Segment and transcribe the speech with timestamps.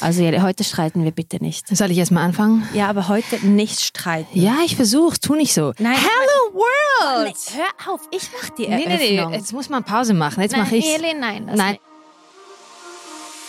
[0.00, 1.68] Also Jelle, heute streiten wir bitte nicht.
[1.76, 2.66] Soll ich erstmal anfangen?
[2.72, 4.38] Ja, aber heute nicht streiten.
[4.38, 5.72] Ja, ich versuche, tu nicht so.
[5.78, 7.34] Nein, Hello World!
[7.54, 8.84] Nee, hör auf, ich mach die Nee, nee,
[9.16, 9.30] Eröffnung.
[9.32, 10.40] nee, jetzt muss man Pause machen.
[10.42, 10.86] Jetzt mache ich.
[11.18, 11.46] Nein.
[11.48, 11.78] Das Nein.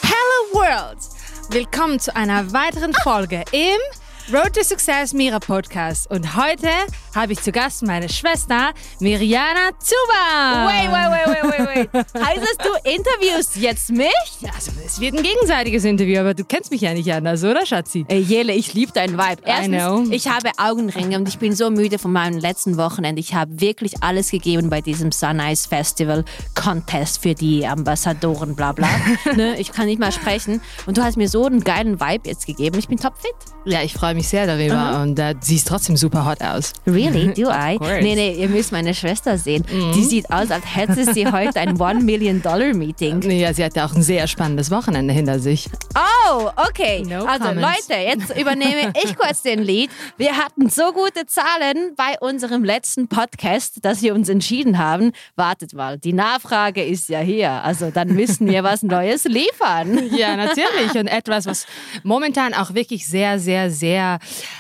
[0.03, 0.97] Hello World!
[1.49, 3.77] Willkommen zu einer weiteren Folge im
[4.29, 6.09] Road to Success Mira Podcast.
[6.09, 6.69] Und heute
[7.15, 10.67] habe ich zu Gast meine Schwester Miriana Zuba.
[10.67, 12.25] Wait, wait, wait, wait, wait, wait.
[12.25, 14.07] Heißt das, du interviewst jetzt mich?
[14.39, 17.65] Ja, also es wird ein gegenseitiges Interview, aber du kennst mich ja nicht anders, oder
[17.65, 18.05] Schatzi?
[18.07, 19.41] Ey, Jelle, ich liebe deinen Vibe.
[19.45, 23.19] Erstens, ich habe Augenringe und ich bin so müde von meinem letzten Wochenende.
[23.19, 26.23] Ich habe wirklich alles gegeben bei diesem Sunrise Festival
[26.55, 28.87] Contest für die Ambassadoren, bla bla.
[29.35, 29.59] ne?
[29.59, 30.61] Ich kann nicht mal sprechen.
[30.85, 32.79] Und du hast mir so einen geilen Vibe jetzt gegeben.
[32.79, 33.33] Ich bin topfit.
[33.65, 36.73] Ja, ich freue mich sehr darüber und äh, siehst trotzdem super hot aus.
[36.87, 37.33] Really?
[37.33, 37.77] Do I?
[38.01, 39.65] Nee, nee, ihr müsst meine Schwester sehen.
[39.95, 43.21] Die sieht aus, als hätte sie heute ein One-Million-Dollar-Meeting.
[43.41, 45.67] Ja, sie hatte auch ein sehr spannendes Wochenende hinter sich.
[45.95, 47.03] Oh, okay.
[47.07, 47.87] No also comments.
[47.89, 49.89] Leute, jetzt übernehme ich kurz den Lead.
[50.17, 55.73] Wir hatten so gute Zahlen bei unserem letzten Podcast, dass wir uns entschieden haben, wartet
[55.73, 57.51] mal, die Nachfrage ist ja hier.
[57.63, 60.09] Also dann müssen wir was Neues liefern.
[60.15, 60.93] Ja, natürlich.
[60.95, 61.65] Und etwas, was
[62.03, 64.00] momentan auch wirklich sehr, sehr, sehr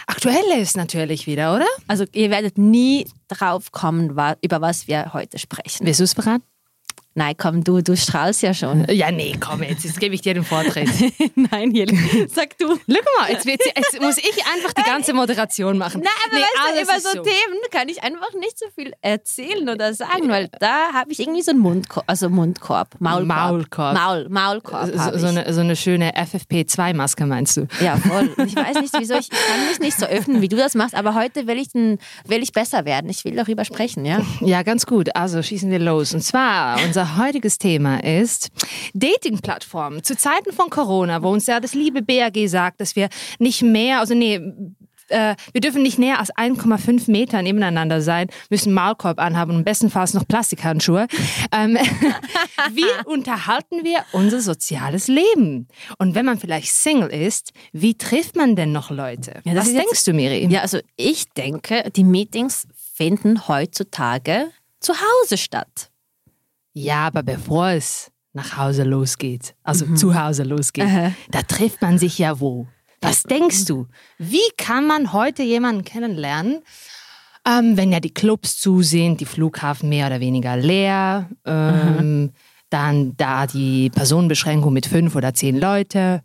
[0.07, 1.67] aktuell ist, natürlich wieder, oder?
[1.87, 4.11] Also ihr werdet nie drauf kommen,
[4.41, 5.85] über was wir heute sprechen.
[5.85, 6.43] Willst du es beraten?
[7.13, 8.85] Nein, komm, du, du strahlst ja schon.
[8.89, 10.87] Ja, nee, komm jetzt, jetzt gebe ich dir den Vortritt.
[11.35, 12.69] Nein, Jeli, sag du.
[12.69, 16.01] Look mal, jetzt, sie- jetzt muss ich einfach die ganze Moderation machen.
[16.05, 18.93] Na, aber Nee, weißt du, über ist so, Themen kann ich einfach nicht so viel
[19.01, 23.27] erzählen oder sagen, weil da habe ich irgendwie so einen Mundkorb, also Mundkorb, Maulkorb.
[23.27, 23.93] Maulkorb.
[23.93, 27.67] Maul, Maulkorb So, so, eine, so eine schöne FFP2-Maske meinst du?
[27.81, 28.29] Ja, voll.
[28.45, 30.95] Ich weiß nicht, wieso ich, ich kann mich nicht so öffnen, wie du das machst,
[30.95, 33.09] aber heute will ich, den, will ich besser werden.
[33.09, 34.21] Ich will darüber sprechen, ja?
[34.39, 35.13] Ja, ganz gut.
[35.15, 36.13] Also schießen wir los.
[36.13, 38.49] Und zwar, unser heutiges Thema ist
[38.93, 40.03] Dating-Plattformen.
[40.03, 43.99] Zu Zeiten von Corona, wo uns ja das liebe BAG sagt, dass wir nicht mehr,
[43.99, 44.39] also nee,
[45.09, 50.13] äh, wir dürfen nicht näher als 1,5 Meter nebeneinander sein, müssen Maulkorb anhaben und bestenfalls
[50.13, 51.07] noch Plastikhandschuhe.
[51.51, 51.77] Ähm,
[52.71, 55.67] wie unterhalten wir unser soziales Leben?
[55.97, 59.41] Und wenn man vielleicht Single ist, wie trifft man denn noch Leute?
[59.43, 60.47] Ja, das Was ist jetzt- denkst du, Miri?
[60.49, 64.47] Ja, also ich denke, die Meetings finden heutzutage
[64.79, 65.90] zu Hause statt.
[66.73, 71.11] Ja, aber bevor es nach Hause losgeht, also zu Hause losgeht, Aha.
[71.31, 72.67] da trifft man sich ja wo?
[73.01, 73.87] Was denkst du?
[74.17, 76.61] Wie kann man heute jemanden kennenlernen,
[77.47, 82.31] ähm, wenn ja die Clubs zu sind, die Flughafen mehr oder weniger leer, ähm,
[82.69, 86.21] dann da die Personenbeschränkung mit fünf oder zehn Leute?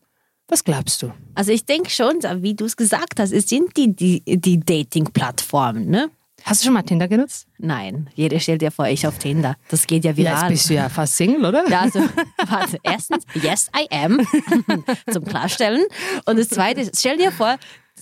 [0.49, 1.13] Was glaubst du?
[1.35, 5.89] Also ich denke schon, wie du es gesagt hast, es sind die, die, die Dating-Plattformen,
[5.89, 6.11] ne?
[6.47, 7.49] Hast du schon mal Tinder genutzt?
[7.59, 9.57] Nein, jeder stellt dir vor, ich auf Tinder.
[9.69, 10.43] Das geht ja viral.
[10.43, 11.69] jetzt bist du ja fast Single, oder?
[11.69, 11.99] Ja, also,
[12.47, 14.25] warte, erstens, yes, I am,
[15.11, 15.85] zum Klarstellen.
[16.25, 17.57] Und das zweite, stell dir vor,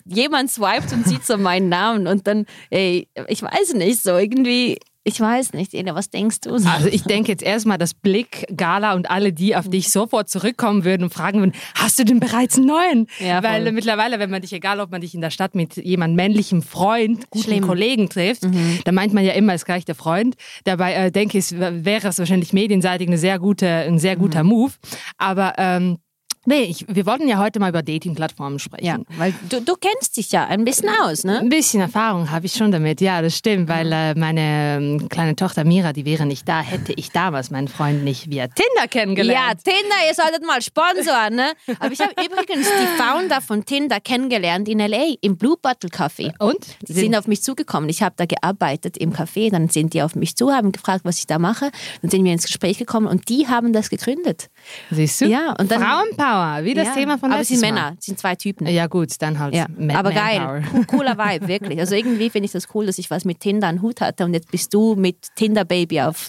[0.05, 4.79] jemand swiped und sieht so meinen Namen und dann, ey, ich weiß nicht, so irgendwie,
[5.07, 6.57] ich weiß nicht, Ena, was denkst du?
[6.57, 6.67] So?
[6.67, 10.85] Also ich denke jetzt erstmal, dass Blick, Gala und alle, die auf dich sofort zurückkommen
[10.85, 13.07] würden und fragen würden, hast du denn bereits einen neuen?
[13.19, 13.43] Ja.
[13.43, 16.63] Weil mittlerweile, wenn man dich, egal ob man dich in der Stadt mit jemandem männlichem
[16.63, 17.61] Freund, guten Schlimm.
[17.65, 17.67] Mhm.
[17.67, 18.45] Kollegen trifft,
[18.85, 20.37] dann meint man ja immer, es ist gleich der Freund.
[20.65, 24.49] Dabei äh, denke ich, wäre es wahrscheinlich medienseitig eine sehr gute, ein sehr guter Mhm.
[24.49, 24.73] Move.
[25.19, 25.99] Aber ähm,
[26.47, 28.85] nee, ich, wir wollten ja heute mal über Dating-Plattformen sprechen.
[28.85, 31.39] ja, weil du, du kennst dich ja ein bisschen aus, ne?
[31.41, 35.37] Ein bisschen Erfahrung habe ich schon damit, ja, das stimmt, weil äh, meine ähm, kleine
[35.37, 38.87] Tochter Mira, die wäre nicht da, hätte ich damals meinen Freund nicht via Tinder Ja,
[38.87, 39.65] kennengelernt.
[39.65, 41.53] Tinder, ihr solltet mal sponsoren, ne?
[41.79, 45.15] Aber ich habe übrigens die Founder von Tinder kennengelernt in L.A.
[45.21, 46.33] im Blue Bottle Café.
[46.39, 46.59] Und?
[46.89, 47.89] Die sind auf mich zugekommen.
[47.89, 49.51] Ich habe da gearbeitet im Café.
[49.51, 51.71] Dann sind die auf mich zu, haben gefragt, was ich da mache.
[52.03, 54.49] Dann sind wir ins Gespräch gekommen und die haben das gegründet.
[54.91, 55.27] Siehst du?
[55.27, 56.95] Ja, und dann- Frauenpower, wie das ja.
[56.95, 57.61] Thema von Aber es sind.
[57.61, 58.67] Männer, es sind zwei Typen.
[58.67, 60.61] Ja gut, dann halt Ja, Ma- aber Manpower.
[60.61, 60.65] geil.
[60.71, 61.79] Co- Cooler Vibe, wirklich.
[61.81, 64.35] Also irgendwie finde ich das cool, dass ich was mit Tinder an Hut hatte und
[64.35, 66.29] jetzt bist du mit Tinder Baby auf,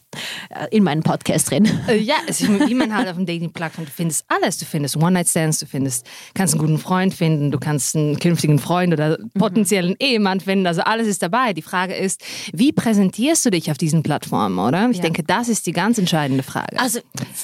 [0.50, 1.68] äh, in meinem Podcast drin.
[1.88, 4.58] Äh, Ja, es ist wie man halt auf dem Dating-Plattform, du findest alles.
[4.58, 8.94] Du findest One-Night-Stands, du findest, kannst einen guten Freund finden, du kannst einen künftigen Freund
[8.94, 10.68] oder potenziellen Ehemann finden.
[10.68, 11.54] Also alles ist dabei.
[11.54, 12.22] Die Frage ist,
[12.54, 14.90] wie präsentierst du dich auf diesen Plattformen, oder?
[14.90, 15.04] Ich Ja.
[15.04, 16.80] denke, das ist die ganz entscheidende Frage.
[16.80, 17.00] Also,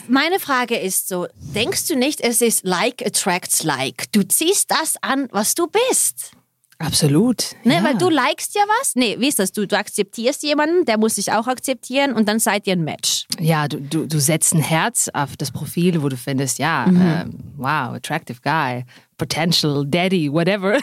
[0.07, 4.11] meine Frage ist so: Denkst du nicht, es ist like attracts like?
[4.11, 6.31] Du ziehst das an, was du bist.
[6.79, 7.55] Absolut.
[7.63, 7.75] Ne?
[7.75, 7.83] ja.
[7.83, 8.95] Weil du likest ja was.
[8.95, 9.51] Nee, wie ist das?
[9.51, 13.27] Du, du akzeptierst jemanden, der muss dich auch akzeptieren und dann seid ihr ein Match.
[13.39, 17.01] Ja, du, du, du setzt ein Herz auf das Profil, wo du findest, ja, Mhm.
[17.01, 17.25] äh,
[17.57, 18.83] wow, attractive guy.
[19.21, 20.79] Potential daddy, whatever.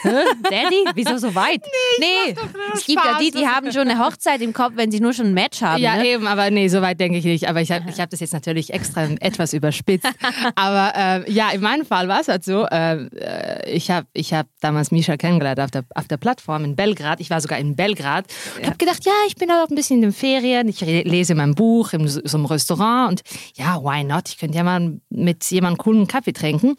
[0.49, 0.85] Daddy?
[0.94, 1.62] Wieso so weit?
[2.00, 2.37] Nee,
[2.75, 5.26] es gibt ja die, die haben schon eine Hochzeit im Kopf, wenn sie nur schon
[5.26, 5.82] ein Match haben.
[5.82, 6.06] Ja, ne?
[6.06, 7.49] eben, aber nee, so weit denke ich nicht.
[7.49, 10.06] Aber ich habe ich hab das jetzt natürlich extra etwas überspitzt.
[10.55, 14.46] aber äh, ja, in meinem Fall war es halt so, äh, ich habe ich hab
[14.61, 17.20] damals Misha kennengelernt auf der, auf der Plattform in Belgrad.
[17.20, 18.26] Ich war sogar in Belgrad.
[18.61, 20.69] Ich habe gedacht, ja, ich bin auch ein bisschen in den Ferien.
[20.69, 23.23] Ich lese mein Buch in so einem Restaurant und
[23.56, 24.29] ja, why not?
[24.29, 26.76] Ich könnte ja mal mit jemandem coolen Kaffee trinken.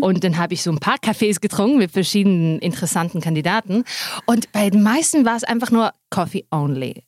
[0.00, 3.84] Und dann habe ich so ein paar Kaffees getrunken mit verschiedenen interessanten Kandidaten.
[4.26, 7.02] Und bei den meisten war es einfach nur Coffee only.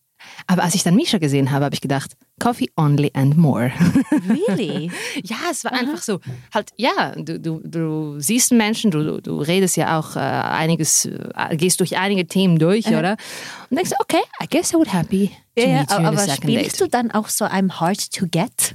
[0.47, 3.71] Aber als ich dann Misha gesehen habe, habe ich gedacht, Coffee only and more.
[4.27, 4.91] Really?
[5.23, 6.19] ja, es war einfach so,
[6.53, 11.57] halt, ja, du, du, du siehst Menschen, du, du- redest ja auch äh, einiges, äh,
[11.59, 13.17] gehst durch einige Themen durch, oder?
[13.69, 16.17] Und denkst, okay, I guess I would happy to Ja, ja, meet you in aber
[16.17, 16.81] a second spielst date.
[16.81, 18.75] du dann auch so I'm hard to get?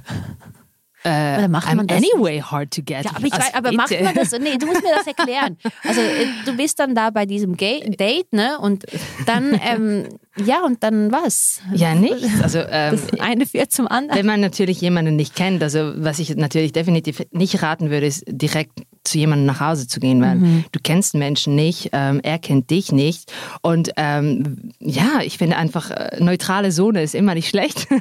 [1.02, 3.04] Äh, Oder macht I'm man das anyway hard to get.
[3.04, 4.32] Ja, aber, ich weiß, aber macht man das?
[4.32, 5.56] Nee, du musst mir das erklären.
[5.82, 8.58] Also äh, du bist dann da bei diesem Ga Date, ne?
[8.60, 8.84] Und
[9.26, 10.08] dann, ähm,
[10.44, 11.60] ja, und dann was?
[11.74, 12.26] Ja, nicht.
[12.42, 14.18] Also, ähm, Das eine führt zum anderen.
[14.18, 18.24] wenn man natürlich jemanden nicht kennt, also was ich natürlich definitiv nicht raten würde, ist
[18.26, 18.80] direkt
[19.10, 22.70] zu jemandem nach Hause zu gehen, weil du kennst den Menschen nicht, ähm, er kennt
[22.70, 27.86] dich nicht und ähm, ja, ich finde einfach äh, neutrale Zone ist immer nicht schlecht.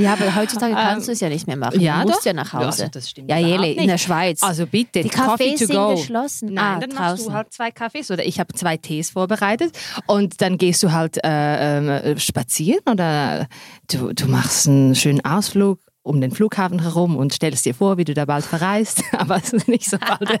[0.00, 1.80] Ja, aber heutzutage kannst du es ja nicht mehr machen.
[1.80, 2.26] ja, du musst doch.
[2.26, 2.84] ja nach Hause.
[2.84, 4.44] Ja, das stimmt ja, Jele, in der Schweiz.
[4.44, 5.94] Also bitte, Die Coffee Cafés to sind go.
[5.96, 6.54] geschlossen.
[6.54, 7.26] Nein, Ah, dann machst draußen.
[7.26, 9.76] du halt zwei Kaffees oder ich habe zwei Tees vorbereitet
[10.06, 13.48] und dann gehst du halt äh, äh, spazieren oder
[13.90, 18.04] du, du machst einen schönen Ausflug um den Flughafen herum und stellst dir vor, wie
[18.04, 20.38] du da bald verreist, aber es ist nicht so bald.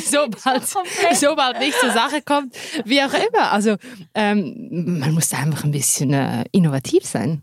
[0.00, 0.66] sobald,
[1.14, 3.52] sobald nicht zur Sache kommt, wie auch immer.
[3.52, 3.76] Also
[4.14, 7.42] ähm, man muss da einfach ein bisschen äh, innovativ sein.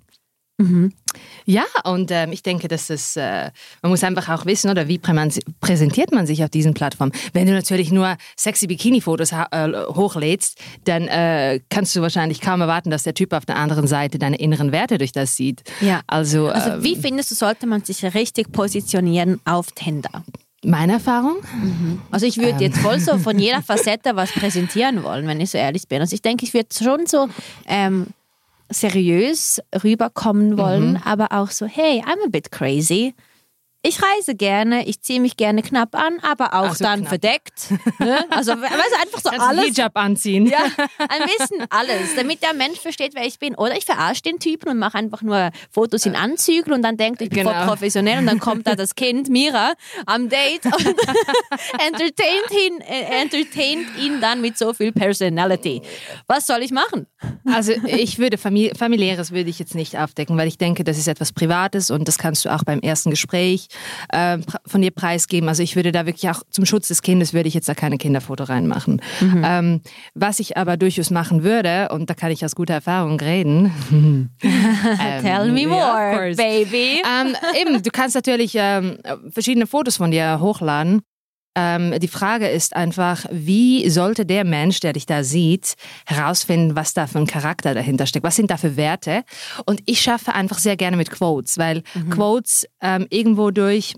[1.46, 3.52] Ja, und ähm, ich denke, dass es, äh,
[3.82, 7.12] man muss einfach auch wissen, oder wie prä- präsentiert man sich auf diesen Plattformen.
[7.34, 12.90] Wenn du natürlich nur sexy Bikini-Fotos äh, hochlädst, dann äh, kannst du wahrscheinlich kaum erwarten,
[12.90, 15.64] dass der Typ auf der anderen Seite deine inneren Werte durch das sieht.
[15.82, 16.02] Ja.
[16.08, 20.24] Also, Also ähm, wie findest du, sollte man sich richtig positionieren auf Tinder?
[20.68, 21.36] meine Erfahrung?
[22.10, 22.60] Also ich würde Ähm.
[22.60, 26.02] jetzt voll so von jeder Facette was präsentieren wollen, wenn ich so ehrlich bin.
[26.02, 27.28] Also ich denke, ich würde schon so
[27.68, 28.08] ähm,
[28.72, 31.02] seriös rüberkommen wollen, Mhm.
[31.06, 33.14] aber auch so, hey, I'm a bit crazy.
[33.88, 37.10] Ich reise gerne, ich ziehe mich gerne knapp an, aber auch Ach so, dann knapp.
[37.10, 37.54] verdeckt.
[38.00, 38.26] Ne?
[38.32, 39.66] Also weißt du, einfach so Kannst alles.
[39.66, 40.48] Hijab anziehen.
[40.48, 40.58] Ja,
[40.98, 43.56] ein bisschen alles, damit der Mensch versteht, wer ich bin.
[43.56, 47.22] Oder ich verarsche den Typen und mache einfach nur Fotos in Anzügen und dann denkt,
[47.22, 47.66] ich bin voll Genau.
[47.68, 49.74] professionell und dann kommt da das Kind, Mira,
[50.08, 50.74] am Date und
[51.86, 55.82] entertaint ihn, äh, entertaint ihn dann mit so viel Personality.
[56.28, 57.08] Was soll ich machen?
[57.46, 61.08] Also ich würde famili familiäres würde ich jetzt nicht aufdecken, weil ich denke, das ist
[61.08, 63.68] etwas Privates und das kannst du auch beim ersten Gespräch
[64.12, 65.50] pr- von dir preisgeben.
[65.50, 67.98] Also ich würde da wirklich auch zum Schutz des Kindes würde ich jetzt da keine
[67.98, 69.02] Kinderfoto reinmachen.
[69.22, 69.82] Ähm,
[70.14, 73.72] was ich aber durchaus machen würde und da kann ich aus guter Erfahrung reden.
[73.92, 74.30] ähm,
[75.22, 76.36] Tell me more, course.
[76.38, 77.02] baby.
[77.04, 78.98] Ähm, eben, du kannst natürlich ähm,
[79.30, 81.02] verschiedene Fotos von dir hochladen.
[81.56, 85.76] Ähm, die Frage ist einfach, wie sollte der Mensch, der dich da sieht,
[86.06, 88.26] herausfinden, was da für ein Charakter dahinter steckt?
[88.26, 89.24] Was sind da für Werte?
[89.66, 93.96] Und ich schaffe einfach sehr gerne mit Quotes, weil Quotes ähm, irgendwo durch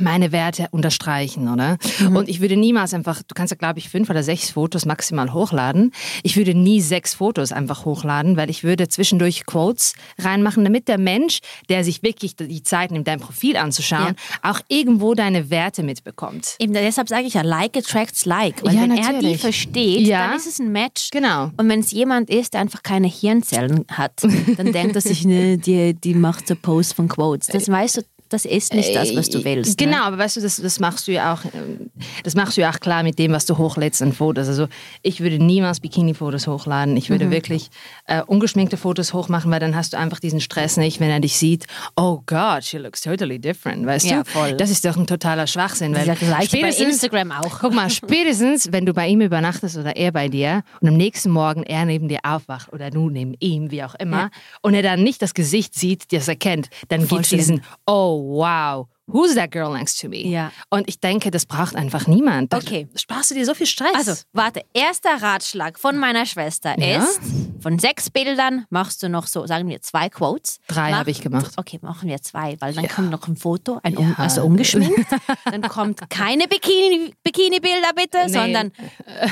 [0.00, 1.78] meine Werte unterstreichen, oder?
[2.14, 5.32] Und ich würde niemals einfach, du kannst ja, glaube ich, fünf oder sechs Fotos maximal
[5.32, 5.92] hochladen.
[6.22, 10.98] Ich würde nie sechs Fotos einfach hochladen, weil ich würde zwischendurch Quotes reinmachen, damit der
[10.98, 16.56] Mensch, der sich wirklich die Zeit nimmt, dein Profil anzuschauen, auch irgendwo deine Werte mitbekommt.
[16.58, 18.64] Eben deshalb sage ich ja, like attracts like.
[18.64, 19.40] Weil Ja, wenn er die natürlich.
[19.40, 20.28] versteht, Ja.
[20.28, 21.10] dann ist es ein Match.
[21.10, 21.50] Genau.
[21.56, 24.22] Und wenn es jemand ist, der einfach keine Hirnzellen hat,
[24.56, 27.48] dann denkt er sich, ne, die, die macht so Post von Quotes.
[27.48, 29.76] Das weißt du, das ist nicht das, was du willst.
[29.76, 30.02] Genau, Ne?
[30.04, 31.90] aber weißt du, das, das machst du ja auch, ähm,
[32.24, 34.48] das machst du ja auch klar mit dem, was du hochlädst an Fotos.
[34.48, 34.68] Also
[35.02, 36.96] ich würde niemals Bikini-Fotos hochladen.
[36.96, 37.14] Ich Mhm.
[37.14, 37.68] würde wirklich
[38.06, 41.36] äh, ungeschminkte Fotos hochmachen, weil dann hast du einfach diesen Stress nicht, wenn er dich
[41.36, 41.66] sieht.
[41.96, 44.30] Oh God, she looks totally different, weißt Ja, du?
[44.30, 44.52] voll.
[44.56, 45.92] Das ist doch ein totaler Schwachsinn.
[45.92, 47.58] Das Weil ist ja gleich bei spätestens- Instagram auch.
[47.60, 51.30] Guck mal, spätestens, wenn du bei ihm übernachtest oder er bei dir und am nächsten
[51.30, 54.30] Morgen er neben dir aufwacht oder du neben ihm, wie auch immer, Ja.
[54.62, 58.19] und er dann nicht das Gesicht sieht, das er kennt, dann gibt es diesen, oh
[58.20, 60.18] wow, who's that girl next to me?
[60.26, 60.52] Ja.
[60.70, 62.52] Und ich denke, das braucht einfach niemand.
[62.52, 62.88] Da Okay.
[62.94, 63.94] sparst du dir so viel Stress.
[63.94, 67.02] Also, warte, erster Ratschlag von meiner Schwester Ja?
[67.02, 67.20] ist,
[67.60, 70.58] von sechs Bildern machst du noch so, sagen wir, zwei Quotes.
[70.68, 71.52] Drei habe ich gemacht.
[71.56, 75.06] Okay, machen wir zwei, weil dann kommt noch ein Foto, ein un, also ungeschminkt.
[75.44, 78.32] dann kommt keine Bikini- Bikini-Bilder bitte, Nee.
[78.32, 78.72] sondern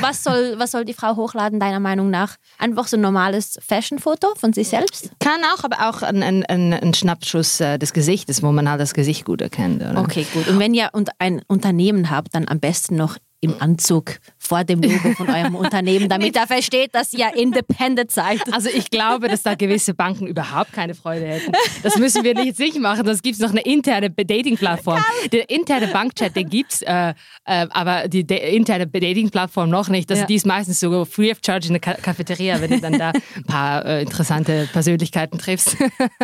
[0.00, 2.36] was soll, was soll die Frau hochladen, deiner Meinung nach?
[2.58, 5.10] Einfach so ein normales Fashion-Foto von sich selbst?
[5.20, 8.80] Kann auch, aber auch ein, ein, ein, ein Schnappschuss äh, des Gesichtes, wo man halt
[8.80, 9.67] das Gesicht gut erkennt.
[9.76, 10.00] Oder?
[10.00, 10.48] Okay, gut.
[10.48, 15.12] Und wenn ihr ein Unternehmen habt, dann am besten noch im Anzug vor dem Logo
[15.14, 18.40] von eurem Unternehmen, damit er versteht, dass ihr independent seid.
[18.52, 21.52] Also ich glaube, dass da gewisse Banken überhaupt keine Freude hätten.
[21.84, 23.04] Das müssen wir jetzt nicht machen.
[23.04, 25.00] Das gibt es noch eine interne Dating-Plattform.
[25.32, 30.10] Der interne Bankchat, den gibt es, äh, äh, aber die interne Dating-Plattform noch nicht.
[30.10, 30.26] Also ja.
[30.26, 33.44] die ist meistens so free of charge in der Cafeteria, wenn du dann da ein
[33.44, 35.76] paar äh, interessante Persönlichkeiten triffst.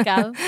[0.04, 0.32] Geil.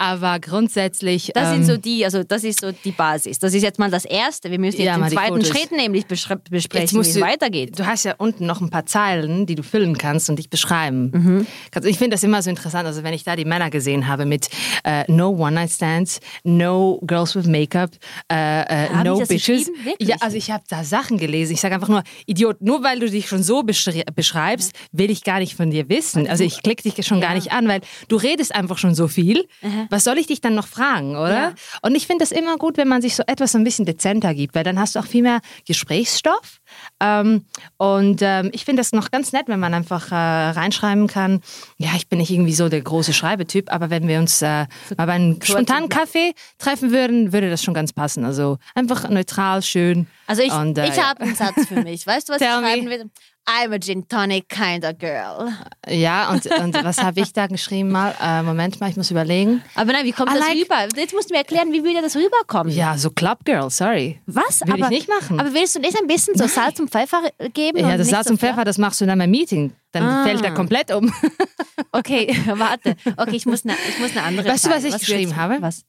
[0.00, 1.30] Aber grundsätzlich.
[1.34, 3.38] Das ähm, sind so die, also das ist so die Basis.
[3.38, 4.50] Das ist jetzt mal das Erste.
[4.50, 7.78] Wir müssen jetzt ja, den zweiten Schritt nämlich besprechen, wie es weitergeht.
[7.78, 11.10] Du hast ja unten noch ein paar Zeilen, die du füllen kannst und dich beschreiben.
[11.12, 11.46] Mhm.
[11.84, 12.86] Ich finde das immer so interessant.
[12.86, 14.48] Also wenn ich da die Männer gesehen habe mit
[14.88, 17.90] uh, No One-Night-Stands, No Girls with Makeup,
[18.32, 19.70] uh, uh, No Bitches.
[19.98, 21.52] Ja, also ich habe da Sachen gelesen.
[21.52, 25.40] Ich sage einfach nur, Idiot, nur weil du dich schon so beschreibst, will ich gar
[25.40, 26.26] nicht von dir wissen.
[26.26, 27.26] Also ich klicke dich schon ja.
[27.26, 29.46] gar nicht an, weil du redest einfach schon so viel.
[29.60, 31.30] Mhm was soll ich dich dann noch fragen, oder?
[31.30, 31.52] Ja.
[31.82, 34.34] Und ich finde das immer gut, wenn man sich so etwas so ein bisschen dezenter
[34.34, 36.60] gibt, weil dann hast du auch viel mehr Gesprächsstoff.
[37.00, 37.44] Ähm,
[37.76, 41.42] und ähm, ich finde das noch ganz nett, wenn man einfach äh, reinschreiben kann,
[41.78, 44.66] ja, ich bin nicht irgendwie so der große Schreibetyp, aber wenn wir uns äh,
[44.96, 48.24] mal bei einem spontanen Kaffee treffen würden, würde das schon ganz passen.
[48.24, 50.06] Also einfach neutral, schön.
[50.26, 52.06] Also ich, äh, ich habe einen Satz für mich.
[52.06, 53.10] Weißt du, was ich schreiben will?
[53.50, 55.52] I'm a gin tonic kind of girl.
[55.88, 58.14] Ja, und, und was habe ich da geschrieben mal?
[58.22, 59.62] Äh, Moment mal, ich muss überlegen.
[59.74, 60.88] Aber nein, wie kommt I das like rüber?
[60.96, 62.72] Jetzt musst du mir erklären, wie würde das rüberkommen?
[62.72, 64.20] Ja, so Club Girl, sorry.
[64.26, 64.62] Was?
[64.62, 65.40] Aber, ich nicht machen.
[65.40, 67.78] Aber willst du nicht ein bisschen so Salz und Pfeffer geben?
[67.78, 69.72] Ja, das Salz so und Pfeffer, das machst du in einem Meeting.
[69.90, 70.24] Dann ah.
[70.24, 71.12] fällt er komplett um.
[71.92, 72.94] okay, warte.
[73.16, 74.74] Okay, ich muss eine, ich muss eine andere Weißt Frage.
[74.74, 75.60] du, was ich was geschrieben habe?
[75.60, 75.84] Was?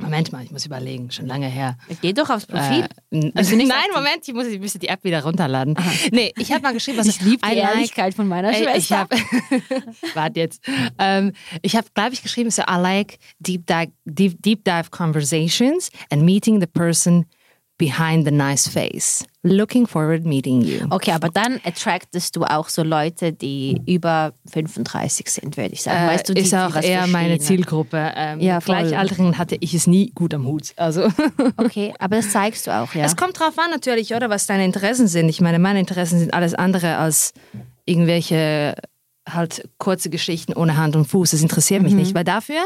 [0.00, 1.76] Moment mal, ich muss überlegen, schon lange her.
[2.00, 2.86] Geh doch aufs Profil.
[3.10, 5.76] Äh, also nein, Moment, ich muss ich müsste die App wieder runterladen.
[5.76, 5.90] Aha.
[6.10, 8.76] Nee, ich habe mal geschrieben, was ich liebe die Ehrlichkeit like, von meiner Schwester.
[8.76, 9.16] Ich habe
[10.14, 10.62] Warte jetzt.
[10.98, 11.32] Ähm,
[11.62, 16.22] ich habe glaube ich geschrieben, so I like deep dive, deep, deep dive conversations and
[16.22, 17.26] meeting the person
[17.82, 19.24] behind the nice face.
[19.42, 20.86] Looking forward meeting you.
[20.90, 26.04] Okay, aber dann attractest du auch so Leute, die über 35 sind, würde ich sagen.
[26.04, 28.12] Äh, weißt du, die, ist auch die eher meine Zielgruppe.
[28.14, 30.72] Ähm, ja, Gleichaltrigen hatte ich es nie gut am Hut.
[30.76, 31.08] Also.
[31.56, 33.04] Okay, aber das zeigst du auch, ja.
[33.04, 35.28] Es kommt drauf an natürlich, oder, was deine Interessen sind.
[35.28, 37.32] Ich meine, meine Interessen sind alles andere als
[37.84, 38.74] irgendwelche
[39.28, 41.32] halt kurze Geschichten ohne Hand und Fuß.
[41.32, 42.00] Das interessiert mich mhm.
[42.00, 42.60] nicht, weil dafür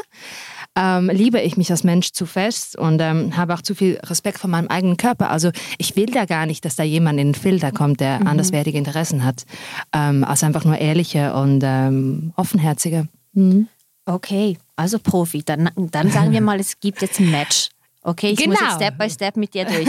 [0.77, 4.39] ähm, liebe ich mich als Mensch zu fest und ähm, habe auch zu viel Respekt
[4.39, 5.31] vor meinem eigenen Körper.
[5.31, 8.27] Also ich will da gar nicht, dass da jemand in den Filter kommt, der mhm.
[8.27, 9.45] anderswertige Interessen hat,
[9.93, 13.09] ähm, als einfach nur ehrliche und ähm, offenherzige.
[13.33, 13.69] Mhm.
[14.05, 15.43] Okay, also Profi.
[15.43, 17.71] Dann, dann sagen wir mal, es gibt jetzt ein Match.
[18.03, 18.51] Okay, ich genau.
[18.51, 19.89] muss jetzt Step by Step mit dir durch.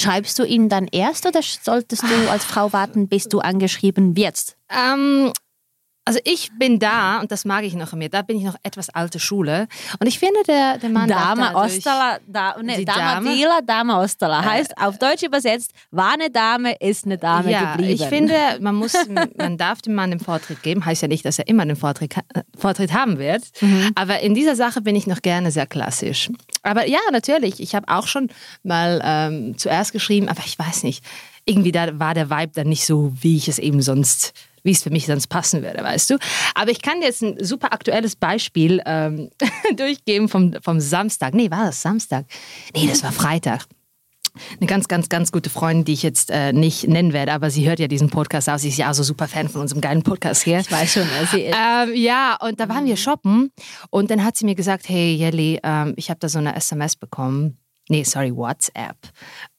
[0.00, 4.56] Schreibst du ihn dann erst oder solltest du als Frau warten, bis du angeschrieben wirst?
[4.70, 5.32] Ähm,
[6.04, 8.56] also ich bin da, und das mag ich noch an mir, da bin ich noch
[8.64, 9.68] etwas alte Schule.
[10.00, 14.40] Und ich finde, der, der Mann Dame Ostala, da, nee, Dame, Dame Dila, Dame Ostala.
[14.40, 18.02] Äh, heißt auf Deutsch übersetzt, war eine Dame, ist eine Dame ja, geblieben.
[18.02, 18.94] Ich finde, man muss,
[19.36, 20.84] man darf dem Mann den Vortritt geben.
[20.84, 22.16] Heißt ja nicht, dass er immer den Vortritt,
[22.58, 23.44] Vortritt haben wird.
[23.60, 23.92] Mhm.
[23.94, 26.30] Aber in dieser Sache bin ich noch gerne sehr klassisch.
[26.64, 28.28] Aber ja, natürlich, ich habe auch schon
[28.64, 31.04] mal ähm, zuerst geschrieben, aber ich weiß nicht,
[31.44, 34.32] irgendwie da war der Vibe dann nicht so, wie ich es eben sonst
[34.62, 36.18] wie es für mich sonst passen würde, weißt du.
[36.54, 39.30] Aber ich kann dir jetzt ein super aktuelles Beispiel ähm,
[39.76, 41.34] durchgeben vom, vom Samstag.
[41.34, 42.26] Nee, war das Samstag?
[42.74, 43.66] Nee, das war Freitag
[44.58, 47.68] eine ganz, ganz, ganz gute Freundin, die ich jetzt äh, nicht nennen werde, aber sie
[47.68, 48.62] hört ja diesen Podcast aus.
[48.62, 50.60] Sie ist ja auch so super Fan von unserem geilen Podcast hier.
[50.60, 51.56] Ich weiß schon, wer sie ist.
[51.56, 53.50] Ähm, ja, und da waren wir shoppen
[53.90, 56.96] und dann hat sie mir gesagt, hey Jelly, ähm, ich habe da so eine SMS
[56.96, 57.58] bekommen.
[57.88, 58.96] Nee, sorry, WhatsApp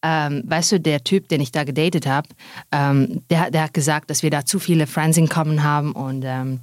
[0.04, 2.28] ähm, weißt du, der Typ, den ich da gedatet habe,
[2.72, 6.24] ähm, der, der hat gesagt, dass wir da zu viele Friends in Common haben und
[6.26, 6.60] ähm,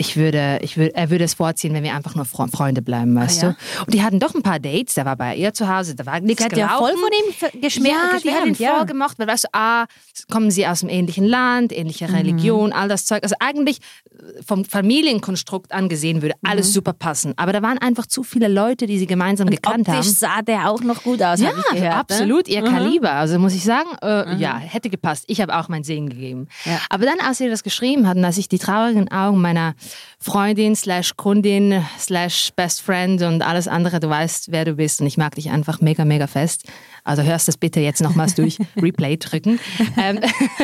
[0.00, 3.44] ich würde, ich würde, er würde es vorziehen, wenn wir einfach nur Freunde bleiben, weißt
[3.44, 3.52] ah, ja?
[3.52, 3.84] du.
[3.84, 6.20] Und die hatten doch ein paar Dates, der war bei ihr zu Hause, da war
[6.20, 6.58] nichts gelaufen.
[6.58, 7.10] Ja voll von
[7.52, 8.24] ihm geschmerzt.
[8.24, 8.76] Ja, die hat ihn ja.
[8.76, 9.84] vorgemacht, weil weißt du, ah,
[10.30, 12.14] kommen sie aus einem ähnlichen Land, ähnliche mhm.
[12.14, 13.22] Religion, all das Zeug.
[13.22, 16.72] Also eigentlich äh, vom Familienkonstrukt angesehen würde alles mhm.
[16.72, 17.34] super passen.
[17.36, 20.14] Aber da waren einfach zu viele Leute, die sie gemeinsam und gekannt optisch haben.
[20.14, 21.82] sah der auch noch gut aus, ja, ich gehört.
[21.82, 21.96] Ne?
[21.96, 22.48] absolut.
[22.48, 22.54] Ne?
[22.54, 23.12] Ihr Kaliber.
[23.12, 24.40] Also muss ich sagen, äh, mhm.
[24.40, 25.24] ja, hätte gepasst.
[25.28, 26.48] Ich habe auch mein Segen gegeben.
[26.64, 26.80] Ja.
[26.88, 29.74] Aber dann, als sie das geschrieben hatten, als ich die traurigen Augen meiner
[30.18, 35.06] Freundin slash Kundin slash Best Friend und alles andere, du weißt, wer du bist und
[35.06, 36.68] ich mag dich einfach mega, mega fest.
[37.04, 39.58] Also hörst das bitte jetzt nochmals durch, Replay drücken.
[39.96, 40.20] ähm,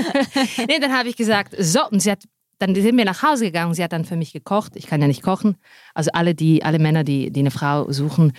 [0.59, 2.21] nee, dann habe ich gesagt, so, und sie hat
[2.59, 3.75] dann sind wir nach Hause gegangen.
[3.75, 4.77] Sie hat dann für mich gekocht.
[4.77, 5.57] Ich kann ja nicht kochen.
[5.95, 8.33] Also alle, die, alle Männer, die, die eine Frau suchen,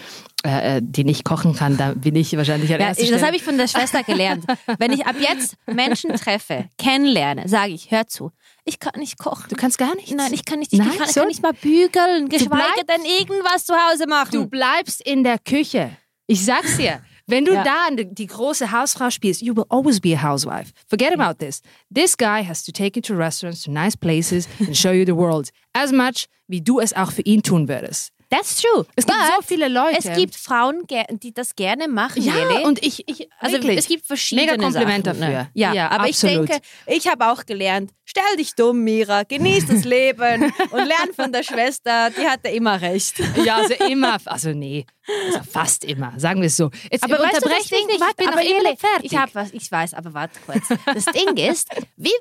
[0.44, 3.44] äh, äh die nicht kochen kann, da bin ich wahrscheinlich an ja, Das habe ich
[3.44, 4.46] von der Schwester gelernt.
[4.80, 8.32] Wenn ich ab jetzt Menschen treffe, kennenlerne, sage ich, hör zu.
[8.66, 9.46] Ich kann nicht kochen.
[9.50, 10.14] Du kannst gar nicht?
[10.14, 10.74] Nein, ich kann nicht.
[10.74, 14.32] Ich, Nein, kann, ich kann nicht mal bügeln, geschweige denn irgendwas zu Hause machen.
[14.32, 15.92] Du bleibst in der Küche.
[16.26, 17.02] Ich sag's dir.
[17.30, 17.64] Wenn du Ja.
[17.64, 20.72] da die, große Hausfrau spielst, you will always be a housewife.
[20.88, 21.62] Forget about this.
[21.94, 25.16] This guy has to take you to restaurants, to nice places and show you the
[25.16, 25.50] world.
[25.74, 28.12] As much, wie du es auch für ihn tun würdest.
[28.30, 28.86] That's true.
[28.98, 30.00] Es gibt But so viele Leute.
[30.00, 30.84] Es gibt Frauen,
[31.22, 32.22] die das gerne machen.
[32.22, 32.66] ja, Lili.
[32.66, 33.78] und ich, ich Also wirklich.
[33.78, 35.34] es gibt verschiedene Mega Kompliment Sachen, dafür.
[35.44, 35.50] Ne?
[35.54, 36.44] Ja, Ja, aber absolut.
[36.44, 41.14] ich denke, ich habe auch gelernt, stell dich dumm, Mira, genieß das Leben und lern
[41.16, 43.14] von der Schwester, die hatte immer recht.
[43.46, 44.86] Ja, also immer, also nee,
[45.28, 46.70] also fast immer, sagen wir es so.
[46.92, 49.12] Jetzt Aber weißt du, das Ding, nicht, warte, ich bin aber nicht fertig.
[49.12, 50.68] Ich habe was, ich weiß, aber warte kurz.
[50.86, 52.12] Das Ding ist, wie,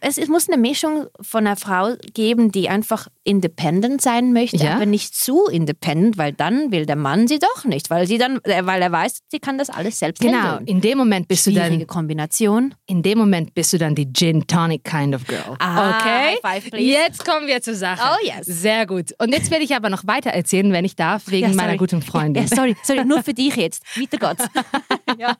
[0.00, 4.74] es, es muss eine Mischung von einer Frau geben, die einfach independent sein möchte, Ja.
[4.74, 8.40] aber nicht zu independent, weil dann will der Mann sie doch nicht, weil sie dann,
[8.44, 10.66] äh, weil er weiß, sie kann das alles selbst Genau, handeln.
[10.66, 12.74] in dem Moment bist du Schwierige dann, Kombination.
[12.86, 15.56] in dem Moment bist du dann die Gin Tonic kind of girl.
[15.58, 16.38] Ah, okay?
[16.42, 16.78] five.
[16.80, 18.00] Jetzt kommen wir zur Sache.
[18.02, 18.46] Oh, yes.
[18.46, 19.12] Sehr gut.
[19.18, 22.02] Und jetzt werde ich aber noch weiter erzählen, wenn ich darf, wegen Ja, meiner guten
[22.02, 22.23] Freundin.
[22.32, 23.82] Ja, sorry, sorry, nur für dich jetzt.
[23.96, 24.38] Bitte Gott.
[25.18, 25.36] ja.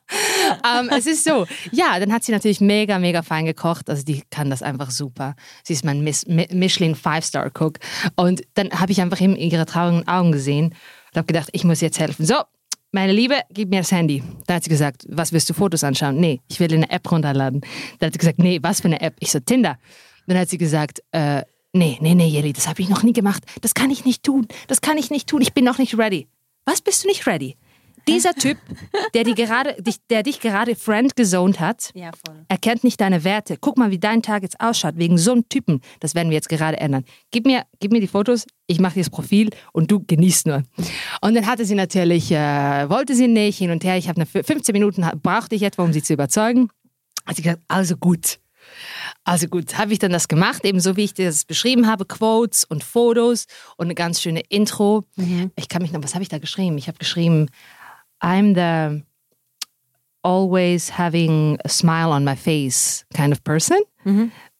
[0.79, 3.89] ähm, es ist so, ja, dann hat sie natürlich mega, mega fein gekocht.
[3.89, 5.35] Also die kann das einfach super.
[5.63, 7.79] Sie ist mein Miss, Mi- Michelin Five-Star-Cook.
[8.15, 11.81] Und dann habe ich einfach in ihre traurigen Augen gesehen und habe gedacht, ich muss
[11.81, 12.25] jetzt helfen.
[12.25, 12.35] So,
[12.91, 14.23] meine Liebe, gib mir das Handy.
[14.47, 16.17] Dann hat sie gesagt, was willst du Fotos anschauen?
[16.19, 17.61] Nee, ich will eine App runterladen.
[17.99, 19.15] Dann hat sie gesagt, nee, was für eine App?
[19.19, 19.77] Ich so, Tinder.
[20.27, 23.43] Dann hat sie gesagt, äh, nee, nee, nee, Jelly, das habe ich noch nie gemacht.
[23.61, 24.47] Das kann ich nicht tun.
[24.67, 25.41] Das kann ich nicht tun.
[25.41, 26.27] Ich bin noch nicht ready.
[26.65, 27.55] Was bist du nicht ready?
[28.07, 28.57] Dieser Typ,
[29.15, 32.45] der, die gerade, dich, der dich gerade friend gezoned hat, ja, voll.
[32.47, 33.57] er kennt nicht deine Werte.
[33.59, 35.81] Guck mal, wie dein Tag jetzt ausschaut, wegen so einem Typen.
[36.01, 37.03] Das werden wir jetzt gerade ändern.
[37.31, 40.63] Gib mir, gib mir die Fotos, ich mache dir das Profil und du genießt nur.
[41.21, 43.97] Und dann hatte sie natürlich, äh, wollte sie nicht, hin und her.
[43.97, 46.69] Ich habe eine 15 Minuten brauchte ich etwa, um sie zu überzeugen.
[47.25, 48.39] Hat sie gesagt, also gut.
[49.25, 52.05] Also gut, habe ich dann das gemacht, eben so wie ich dir das beschrieben habe,
[52.05, 55.03] Quotes und Fotos und eine ganz schöne Intro.
[55.55, 56.77] Ich kann mich noch, was habe ich da geschrieben?
[56.77, 57.49] Ich habe geschrieben,
[58.21, 59.03] I'm the
[60.21, 63.77] always having a smile on my face kind of person.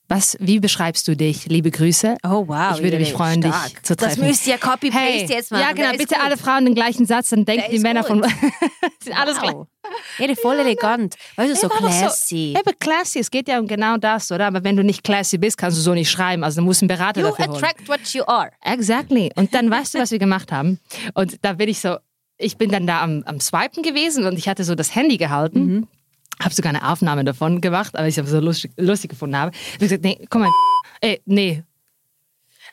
[0.07, 1.47] Was, wie beschreibst du dich?
[1.47, 2.17] Liebe Grüße.
[2.23, 2.75] Oh wow.
[2.77, 3.69] Ich würde mich freuen, stark.
[3.69, 4.19] dich zu treffen.
[4.19, 5.63] Das müsst ihr copy-paste Hey, jetzt machen.
[5.63, 5.91] ja, genau.
[5.93, 6.23] Bitte gut.
[6.23, 8.09] alle Frauen den gleichen Satz, dann denken die Männer gut.
[8.21, 8.23] von.
[9.03, 9.53] sind alles gleich.
[9.53, 9.67] Wow.
[10.19, 11.15] Ja, die voll elegant.
[11.35, 12.53] Weißt du, so Einfach so- classy.
[12.57, 14.45] Eben classy, es geht ja um genau das, oder?
[14.45, 16.43] Aber wenn du nicht classy bist, kannst du so nicht schreiben.
[16.43, 17.55] Also du musst einen Berater You dafür holen.
[17.63, 18.51] attract what you are.
[18.63, 19.31] Exactly.
[19.35, 20.79] Und dann weißt du, was wir gemacht haben?
[21.15, 21.97] Und da bin ich so,
[22.37, 25.65] ich bin dann da am, am Swipen gewesen und ich hatte so das Handy gehalten.
[25.65, 25.87] Mhm.
[26.41, 29.51] Habe sogar eine Aufnahme davon gemacht, aber ich habe so lustig, lustig gefunden habe.
[29.53, 30.51] Ich habe gesagt, nee, komm mal,
[31.01, 31.63] ey, nee.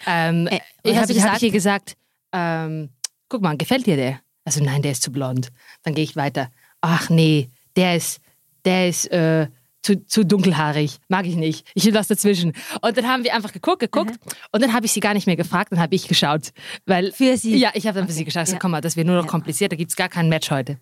[0.07, 1.42] Ähm, Äh, ich habe hab gesagt?
[1.42, 1.96] ihr gesagt,
[2.33, 2.90] ähm,
[3.29, 4.20] guck mal, gefällt dir der?
[4.44, 5.51] Also nein, der ist zu blond.
[5.85, 6.51] Dann gehe ich weiter.
[6.81, 8.20] Ach nee, der ist,
[8.64, 9.46] der ist äh,
[9.83, 10.99] zu, zu dunkelhaarig.
[11.09, 11.66] Mag ich nicht.
[11.75, 12.53] Ich will was dazwischen.
[12.81, 14.14] Und dann haben wir einfach geguckt, geguckt.
[14.53, 16.53] Und dann habe ich sie gar nicht mehr gefragt, dann habe ich geschaut.
[16.87, 17.57] Weil, Für sie?
[17.57, 18.47] Ja, ich habe dann für sie geschaut.
[18.47, 18.59] So, Ja.
[18.59, 20.79] komm mal, das wird nur noch kompliziert, da gibt es gar kein Match heute.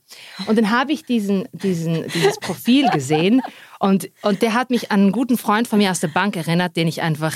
[0.46, 3.40] Und dann habe ich diesen, diesen, dieses Profil gesehen
[3.78, 6.76] und, und der hat mich an einen guten Freund von mir aus der Bank erinnert,
[6.76, 7.34] den ich einfach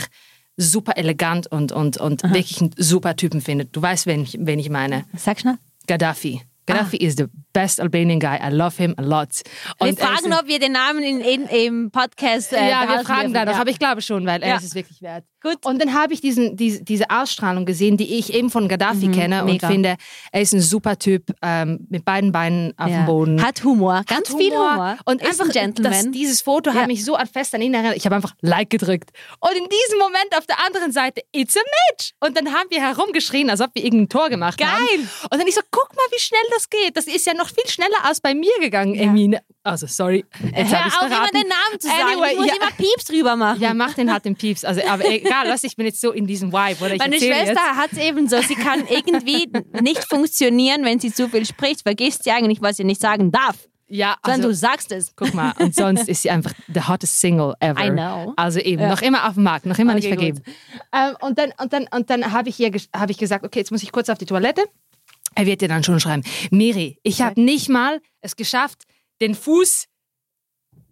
[0.56, 3.64] super elegant und, und, und wirklich einen super Typen finde.
[3.64, 5.04] Du weißt, wen ich, wen ich meine.
[5.16, 5.56] Sag schnell.
[5.86, 6.42] Gaddafi.
[6.66, 8.36] Gaddafi is the best Albanian guy.
[8.42, 9.28] I love him a lot.
[9.78, 12.88] Wir Und er fragen, ist, ob wir den Namen in, in, im Podcast äh, ja,
[12.88, 13.60] wir fragen da noch, Ja.
[13.60, 14.56] aber ich glaube schon, weil er Ja.
[14.56, 15.24] ist es wirklich wert.
[15.44, 15.58] Gut.
[15.66, 19.40] Und dann habe ich diesen, diese, diese Ausstrahlung gesehen, die ich eben von Gaddafi kenne
[19.42, 19.68] und Mhm, mega.
[19.68, 19.96] finde,
[20.32, 23.02] er ist ein super Typ ähm, mit beiden Beinen auf Ja.
[23.02, 23.42] dem Boden.
[23.42, 24.96] Hat Humor, ganz Hat viel Humor.
[25.04, 25.92] Und ist einfach, ein Gentleman.
[25.92, 26.76] Das, dieses Foto Ja.
[26.76, 27.96] hat mich so an fest an ihn erinnert.
[27.96, 29.10] Ich habe einfach Like gedrückt.
[29.40, 32.12] Und in diesem Moment auf der anderen Seite, it's a match.
[32.20, 34.86] Und dann haben wir herumgeschrien, als ob wir irgendein Tor gemacht haben.
[34.86, 35.06] Geil.
[35.30, 36.96] Und dann ich so, guck mal, wie schnell das geht.
[36.96, 39.40] Das ist ja noch viel schneller als bei mir gegangen, Emine.
[39.66, 40.26] Also, sorry.
[40.54, 42.02] Jetzt Hör auf, immer den Namen zu sagen.
[42.12, 42.54] Anyway, ich muss ja.
[42.56, 43.60] immer Pieps drüber machen.
[43.62, 44.62] Ja, mach den halt den Pieps.
[44.62, 46.94] Also, aber egal, was, ich bin jetzt so in diesem Vibe, oder?
[46.94, 48.40] Ich Meine Schwester hat es eben so.
[48.42, 49.50] Sie kann irgendwie
[49.80, 51.80] nicht funktionieren, wenn sie zu viel spricht.
[51.80, 53.56] Vergisst sie eigentlich, was sie nicht sagen darf.
[53.88, 55.14] Ja, Sondern also, du sagst es.
[55.16, 57.82] guck mal, und sonst ist sie einfach the hottest Single ever.
[57.82, 58.34] I know.
[58.36, 60.42] Also eben, noch immer auf dem Markt, noch immer nicht Okay, vergeben.
[60.92, 63.70] Ähm, und dann, und dann, und dann habe ich, ihr hab ich gesagt, okay, jetzt
[63.70, 64.64] muss ich kurz auf die Toilette.
[65.34, 68.84] Er wird dir dann schon schreiben, Miri, ich habe nicht mal es geschafft,
[69.20, 69.86] den Fuß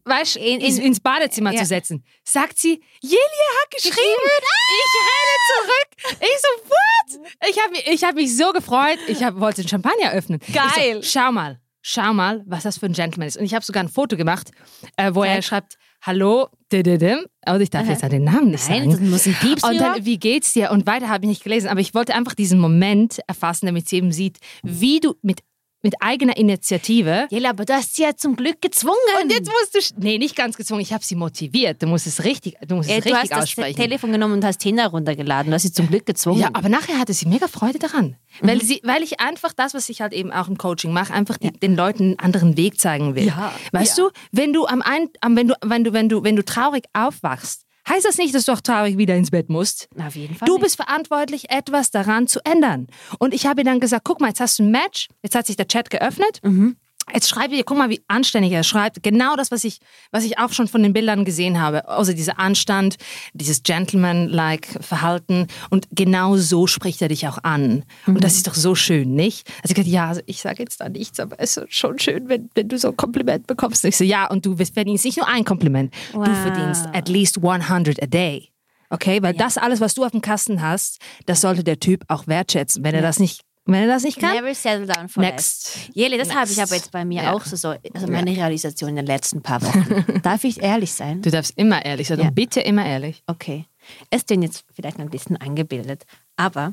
[0.04, 1.60] weißt, In- in, in- ins Badezimmer Ja.
[1.60, 2.04] zu setzen.
[2.24, 3.18] Sagt sie, Jelia
[3.62, 3.96] hat geschrieben.
[3.96, 6.18] Ich renne zurück.
[6.20, 7.48] Ich so, what?
[7.50, 8.98] Ich habe mich, ich hab mich so gefreut.
[9.06, 10.40] Ich hab, wollte den Champagner öffnen.
[10.52, 11.02] Geil.
[11.02, 13.36] So, schau mal, schau mal, was das für ein Gentleman ist.
[13.36, 14.50] Und ich habe sogar ein Foto gemacht,
[14.96, 17.24] äh, wo er schreibt, hallo, dididim.
[17.46, 19.08] Und ich darf jetzt den Namen nicht Nein, sagen.
[19.10, 20.72] muss ein Pieps Und dann, wie geht's dir?
[20.72, 23.96] Und weiter habe ich nicht gelesen, aber ich wollte einfach diesen Moment erfassen, damit sie
[23.98, 25.42] eben sieht, wie du mit
[25.82, 27.26] mit eigener Initiative.
[27.30, 28.96] Jelle, aber du hast sie ja zum Glück gezwungen.
[29.22, 31.82] Und jetzt musst du, nee, nicht ganz gezwungen, ich habe sie motiviert.
[31.82, 33.76] Du musst es richtig, du musst Äh, es du hast richtig das aussprechen.
[33.76, 35.50] Telefon genommen und hast Tinder runtergeladen.
[35.50, 36.40] Du hast sie zum Glück gezwungen.
[36.40, 38.16] Ja, aber nachher hatte sie mega Freude daran.
[38.40, 38.60] Weil, Mhm.
[38.60, 41.50] sie, weil ich einfach das, was ich halt eben auch im Coaching mache, einfach die,
[41.50, 43.26] den Leuten einen anderen Weg zeigen will.
[43.26, 44.04] Ja, Weißt ja.
[44.04, 46.84] du, wenn du am ein, am, wenn du, wenn du, wenn du, wenn du traurig
[46.92, 49.88] aufwachst, heißt das nicht, dass du auch traurig wieder ins Bett musst.
[49.94, 50.46] Na, auf jeden Fall.
[50.46, 50.62] Du nicht.
[50.64, 52.86] bist verantwortlich, etwas daran zu ändern.
[53.18, 55.46] Und ich habe ihr dann gesagt, guck mal, jetzt hast du ein Match, jetzt hat
[55.46, 56.40] sich der Chat geöffnet.
[56.42, 56.76] Mhm.
[57.12, 59.02] Jetzt schreibt ihr, guck mal, wie anständig er schreibt.
[59.02, 59.78] Genau das, was ich,
[60.10, 61.88] was ich auch schon von den Bildern gesehen habe.
[61.88, 62.96] Also dieser Anstand,
[63.34, 65.46] dieses Gentleman-like Verhalten.
[65.70, 67.84] Und genau so spricht er dich auch an.
[68.06, 69.46] Und das ist doch so schön, nicht?
[69.62, 72.48] Also ich gesagt, ja, ich sage jetzt da nichts, aber es ist schon schön, wenn,
[72.54, 73.84] wenn du so ein Kompliment bekommst.
[73.84, 75.92] Ich so, ja, und du verdienst nicht nur ein Kompliment.
[76.12, 76.42] Du Wow.
[76.42, 78.48] verdienst at least 100 a day.
[78.90, 82.26] Okay, weil das alles, was du auf dem Kasten hast, das sollte der Typ auch
[82.26, 82.84] wertschätzen.
[82.84, 85.76] Wenn er das nicht, wenn er das nicht kann, Never settle down for Next.
[85.76, 85.90] less.
[85.94, 87.32] Jelle, das habe ich aber jetzt bei mir Ja.
[87.32, 90.20] auch so, so also meine Realisation in den letzten paar Wochen.
[90.22, 91.22] Darf ich ehrlich sein?
[91.22, 92.18] du darfst immer ehrlich sein.
[92.18, 92.28] Ja.
[92.28, 93.22] Und bitte immer ehrlich.
[93.26, 93.66] Okay.
[94.10, 96.04] Es klingt jetzt vielleicht ein bisschen eingebildet,
[96.36, 96.72] aber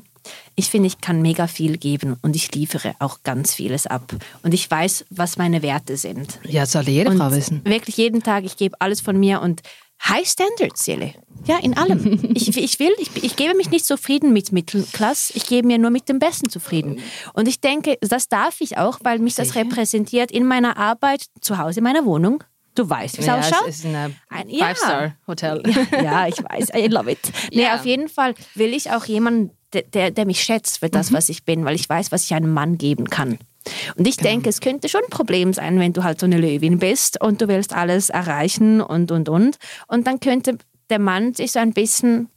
[0.54, 4.14] ich finde, ich kann mega viel geben und ich liefere auch ganz vieles ab.
[4.44, 6.38] Und ich weiß, was meine Werte sind.
[6.44, 7.64] Ja, das sollte jede Und Frau wissen.
[7.64, 9.60] Wirklich jeden Tag, ich gebe alles von mir und
[10.08, 11.14] High Standards, Seele.
[11.46, 12.30] Ja, in allem.
[12.34, 15.90] ich, ich will, ich, ich gebe mich nicht zufrieden mit Mittelklasse, ich gebe mir nur
[15.90, 17.00] mit dem Besten zufrieden.
[17.34, 21.58] Und ich denke, das darf ich auch, weil mich das repräsentiert in meiner Arbeit, zu
[21.58, 22.42] Hause, in meiner Wohnung.
[22.74, 23.64] Du weißt, wie es Ja, ausschaut.
[23.68, 24.66] es ist ein Ein- ja.
[24.66, 25.62] Five-Star-Hotel.
[26.02, 27.18] Ja, ich weiß, I love it.
[27.52, 27.74] Nee, Ja.
[27.74, 30.92] auf jeden Fall will ich auch jemanden, der, der, mich schätzt für Mhm.
[30.92, 33.38] das, was ich bin, weil ich weiß, was ich einem Mann geben kann.
[33.96, 34.30] Und ich Genau.
[34.30, 37.40] denke, es könnte schon ein Problem sein, wenn du halt so eine Löwin bist und
[37.40, 39.56] du willst alles erreichen und, und, und.
[39.86, 40.56] Und dann könnte
[40.88, 42.28] der Mann sich so ein bisschen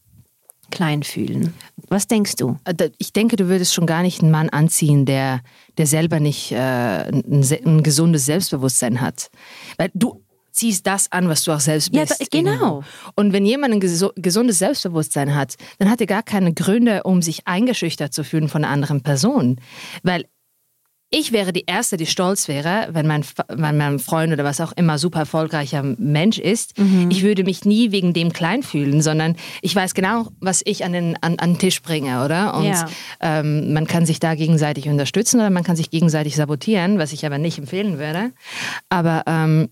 [0.71, 1.53] klein fühlen.
[1.89, 2.57] Was denkst du?
[2.65, 5.41] Äh, Ich denke, du würdest schon gar nicht einen Mann anziehen, der,
[5.77, 9.29] der selber nicht äh, ein, ein gesundes Selbstbewusstsein hat.
[9.77, 12.21] Weil du ziehst das an, was du auch selbst Ja, bist.
[12.21, 12.83] da- genau.
[13.15, 17.21] Und wenn jemand ein gesu- gesundes Selbstbewusstsein hat, dann hat er gar keine Gründe, um
[17.21, 19.59] sich eingeschüchtert zu fühlen von einer anderen Person.
[20.03, 20.25] Weil
[21.13, 24.71] ich wäre die Erste, die stolz wäre, wenn mein, wenn mein Freund oder was auch
[24.71, 26.80] immer super erfolgreicher Mensch ist.
[26.80, 27.12] Mhm.
[27.12, 30.91] Ich würde mich nie wegen dem klein fühlen, sondern ich weiß genau, was ich an
[30.91, 32.56] den, an, an den Tisch bringe, oder?
[32.56, 32.89] Und Ja.
[33.21, 37.28] ähm, man kann sich da gegenseitig unterstützen oder man kann sich gegenseitig sabotieren, was ich
[37.28, 38.32] aber nicht empfehlen würde.
[38.89, 39.69] Aber ähm,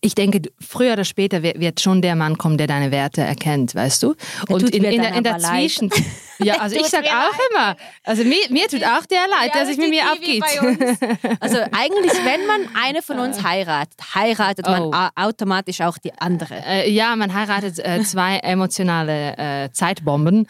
[0.00, 4.02] ich denke, früher oder später wird, schon der Mann kommen, der deine Werte erkennt, weißt
[4.02, 4.16] du?
[4.48, 5.38] Und in, mir in, der, in der.
[5.38, 5.90] Zwischen...
[6.38, 9.66] Ja, also ich sag mir auch immer, also mir, mir tut auch der leid, der
[9.66, 10.42] sich mit mir abgeht.
[11.40, 14.92] Also eigentlich, wenn man eine von uns heiratet, heiratet man Oh.
[14.92, 16.54] au- automatisch auch die andere.
[16.66, 20.46] Äh, ja, man heiratet äh, zwei emotionale äh, Zeitbomben,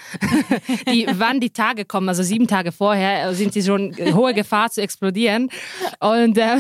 [0.91, 4.35] die, wann die Tage kommen, also sieben Tage vorher, äh, sind sie schon in hohe
[4.35, 5.51] Gefahr zu explodieren.
[6.01, 6.57] Und äh,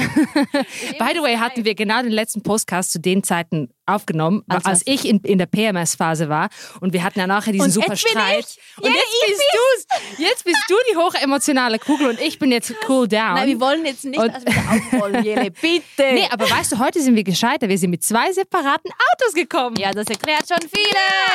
[0.99, 4.83] by the way, hatten wir genau den letzten Podcast zu den Zeiten aufgenommen, Als als,
[4.87, 6.49] ich in, in der PMS-Phase war.
[6.81, 8.47] Und wir hatten ja nachher diesen Und super Streit.
[8.81, 10.19] Und Ja, jetzt bist, du's.
[10.19, 13.35] jetzt bist du die hochemotionale Kugel und ich bin jetzt cool down.
[13.35, 14.53] Nein, wir wollen jetzt nicht, Und- dass wir
[14.99, 15.83] aufrollen, Jele, bitte.
[16.13, 17.69] Nee, aber weißt du, heute sind wir gescheitert.
[17.69, 19.77] Wir sind mit zwei separaten Autos gekommen.
[19.77, 20.95] ja, das erklärt schon vieles.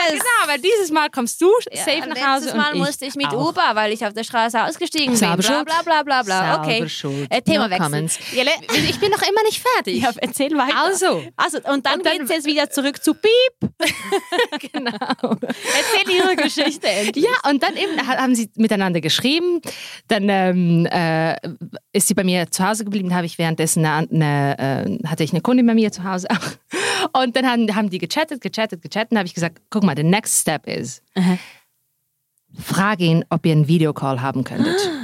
[0.09, 3.27] Genau, weil dieses Mal kommst du safe nach Hause Letztes Mal und musste ich mit
[3.27, 3.49] auch.
[3.49, 5.45] Uber, weil ich auf der Straße ausgestiegen Selber bin.
[5.45, 6.61] Bla bla bla bla bla.
[6.61, 6.85] Okay.
[7.29, 8.09] Äh, Thema No wechseln.
[8.33, 8.51] Jele,
[8.89, 10.01] Ich bin noch immer nicht fertig.
[10.01, 10.77] ja, erzähl weiter.
[10.83, 11.23] Also.
[11.37, 13.71] also und dann, Und dann- geht's jetzt wieder zurück zu Piep.
[14.71, 14.91] genau.
[14.91, 17.23] Erzähl ihre Geschichte endlich.
[17.25, 19.61] Ja, und dann eben ha- haben sie miteinander geschrieben.
[20.07, 21.35] Dann ähm, äh,
[21.91, 23.13] ist sie bei mir zu Hause geblieben.
[23.13, 26.27] Habe ich währenddessen eine, eine, äh, hatte ich eine Kundin bei mir zu Hause.
[27.13, 29.11] Und dann haben, haben die gechattet, gechattet, gechattet.
[29.11, 31.37] Und dann habe ich gesagt, guck mal, the next step is, Aha.
[32.59, 34.89] frage ihn, ob ihr einen Videocall haben könntet.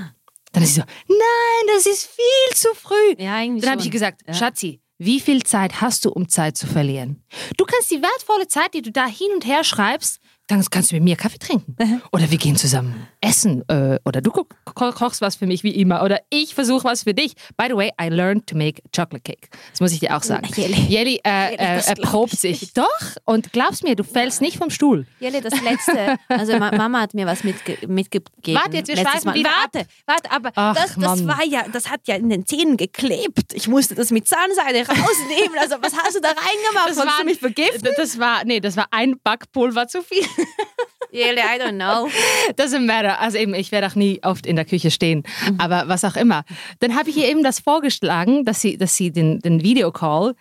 [0.51, 3.13] Dann ist sie so, nein, das ist viel zu früh.
[3.19, 4.33] Ja, Dann habe ich gesagt, Ja.
[4.33, 7.23] Schatzi, wie viel Zeit hast du, um Zeit zu verlieren?
[7.57, 10.95] Du kannst die wertvolle Zeit, die du da hin und her schreibst, dann kannst du
[10.95, 11.75] mit mir Kaffee trinken.
[12.11, 13.67] Oder wir gehen zusammen essen.
[13.69, 16.03] Äh, oder du ko ko kochst was für mich, wie immer.
[16.03, 17.33] Oder ich versuche was für dich.
[17.57, 19.49] By the way, I learned to make chocolate cake.
[19.71, 20.47] Das muss ich dir auch sagen.
[20.55, 20.73] Jelly.
[20.87, 22.73] Jelly äh, Jelly, äh, das erprobt ich sich.
[22.73, 22.85] Doch.
[23.25, 25.05] Und glaubst mir, du fällst nicht vom Stuhl.
[25.19, 28.55] Jelle, das letzte, also Ma- Mama hat mir was mitge mitgegeben.
[28.61, 29.35] Warte, jetzt, wir schweifen Mal.
[29.35, 32.77] wieder Warte, warte, aber Ach, das, das war ja, das hat ja in den Zähnen
[32.77, 33.53] geklebt.
[33.53, 35.57] Ich musste das mit Zahnseide rausnehmen.
[35.59, 36.95] Also was hast du da reingemacht?
[36.97, 37.89] Wolltest du mich vergiften?
[37.97, 40.23] Das war, nee, das war ein Backpulver zu viel.
[41.11, 42.09] Jelle, I don't know.
[42.57, 43.19] Doesn't matter.
[43.19, 45.23] Also eben, ich werde auch nie oft in der Küche stehen.
[45.47, 45.59] Mhm.
[45.59, 46.43] Aber was auch immer.
[46.79, 50.35] Dann habe ich ihr eben das vorgeschlagen, dass sie, dass sie den, den Videocall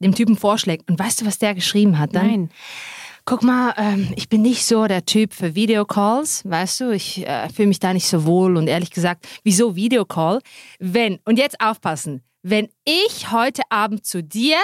[0.00, 0.88] dem Typen vorschlägt.
[0.90, 2.26] Und weißt du, was der geschrieben hat dann?
[2.26, 2.50] Nein.
[3.24, 7.48] guck mal, ähm, ich bin nicht so der Typ für Videocalls, weißt du, ich äh,
[7.48, 10.40] fühle mich da nicht so wohl und ehrlich gesagt, wieso Videocall?
[10.78, 14.58] Wenn, und jetzt aufpassen, wenn ich heute Abend zu dir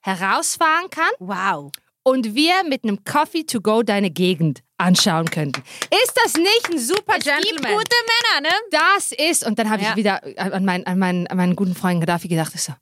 [0.00, 1.70] herausfahren kann Wow.
[2.04, 5.62] Und wir mit einem Coffee to go deine Gegend anschauen könnten.
[6.02, 7.72] Ist das nicht ein super Es gibt Gentleman?
[7.78, 7.96] gute
[8.40, 8.54] Männer, ne?
[8.70, 9.90] Das ist, und dann habe Ja.
[9.90, 12.72] ich wieder an meinen, an, meinen, an meinen guten Freund Gaddafi gedacht, ich so,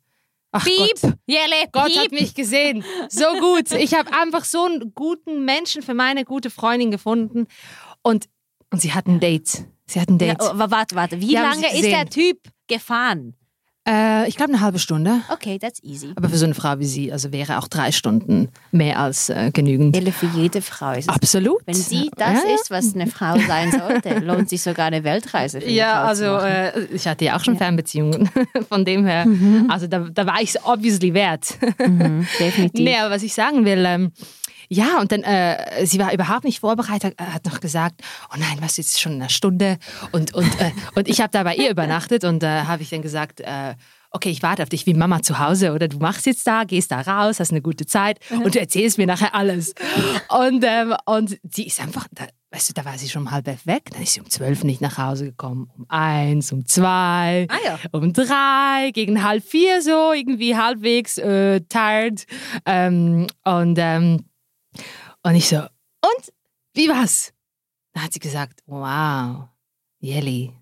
[0.52, 1.00] ach Piep.
[1.02, 1.98] Gott, Jelle, Gott piep.
[1.98, 2.82] hat mich gesehen.
[3.10, 3.70] So gut.
[3.72, 7.46] Ich habe einfach so einen guten Menschen für meine gute Freundin gefunden.
[8.02, 8.28] Und,
[8.70, 9.64] und sie hat ein Date.
[9.86, 10.38] Sie hat ein Ja, Date.
[10.40, 11.20] oh, warte, warte.
[11.20, 12.06] Wie haben lange ist der.
[12.08, 13.34] Typ gefahren?
[13.88, 15.22] Äh, ich glaube eine halbe Stunde.
[15.32, 16.12] Okay, that's easy.
[16.14, 19.50] Aber für so eine Frau wie sie, also wäre auch drei Stunden mehr als äh,
[19.52, 19.96] genügend.
[19.96, 21.08] Jelle, für jede Frau ist es.
[21.08, 21.62] Absolut.
[21.64, 25.60] Wenn sie das ja, ist, was eine Frau sein sollte, lohnt sich sogar eine Weltreise
[25.60, 28.28] für eine Ja, also äh, ich hatte ja auch schon Fernbeziehungen.
[28.68, 29.26] Von dem her,
[29.68, 31.58] also da, da war ich es obviously wert.
[31.78, 32.84] Mhm, definitiv.
[32.84, 34.12] Nee, aber was ich sagen will, ähm,
[34.72, 38.02] ja, und dann, äh, sie war überhaupt nicht vorbereitet, äh, hat noch gesagt,
[38.32, 39.78] oh nein, was ist schon eine Stunde?
[40.12, 43.02] Und, und, äh, und ich habe da bei ihr übernachtet und äh, habe ich dann
[43.02, 43.74] gesagt, äh,
[44.12, 46.92] okay, ich warte auf dich wie Mama zu Hause oder du machst jetzt da, gehst
[46.92, 49.74] da raus, hast eine gute Zeit und du erzählst mir nachher alles.
[50.28, 53.46] Und, ähm, und sie ist einfach, da, weißt du, da war sie schon um halb
[53.46, 57.58] weg, dann ist sie um zwölf nicht nach Hause gekommen, um eins, um zwei, Ah
[57.64, 57.78] ja.
[57.90, 62.24] um drei, gegen halb vier so, irgendwie halbwegs äh, tired.
[62.66, 64.24] Ähm, und, ähm,
[65.22, 66.32] und ich so, und
[66.74, 67.32] wie war's?
[67.92, 69.48] Da hat sie gesagt, wow,
[69.98, 70.52] Jelly,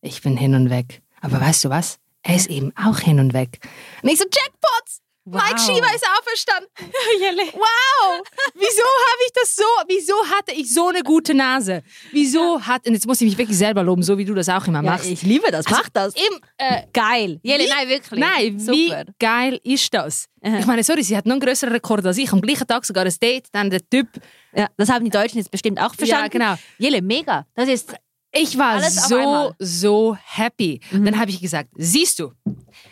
[0.00, 1.02] ich bin hin und weg.
[1.20, 1.98] Aber weißt du was?
[2.22, 3.58] Er ist eben auch hin und weg.
[4.02, 5.00] Und ich so, Jackpots!
[5.28, 5.60] Mike Wow.
[5.66, 6.70] Schieber ist auferstanden.
[7.54, 8.22] Wow!
[8.54, 9.64] Wieso habe ich das so?
[9.88, 11.82] Wieso hatte ich so eine gute Nase?
[12.12, 14.66] Wieso hat, und jetzt muss ich mich wirklich selber loben, so wie du das auch
[14.66, 15.06] immer Ja, machst.
[15.06, 15.66] ich liebe das.
[15.68, 16.14] Mach das.
[16.14, 17.40] Im, äh, Geil.
[17.42, 18.20] Jelle, Wie- nein, wirklich.
[18.20, 18.72] Nein, Super.
[18.72, 20.26] wie geil ist das?
[20.40, 22.32] Ich meine, sorry, sie hat noch einen größeren Rekord als ich.
[22.32, 24.06] Am gleichen Tag sogar ein Date, dann der Typ.
[24.54, 26.30] Ja, das haben die Deutschen jetzt bestimmt auch verstanden.
[26.30, 26.54] genau.
[26.78, 27.46] Jelle, mega.
[27.56, 27.92] Das ist
[28.32, 30.80] Ich war so, so happy.
[30.92, 32.32] Dann habe ich gesagt, siehst du,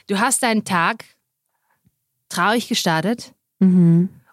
[0.09, 1.05] du hast deinen Tag
[2.35, 3.33] traurig gestartet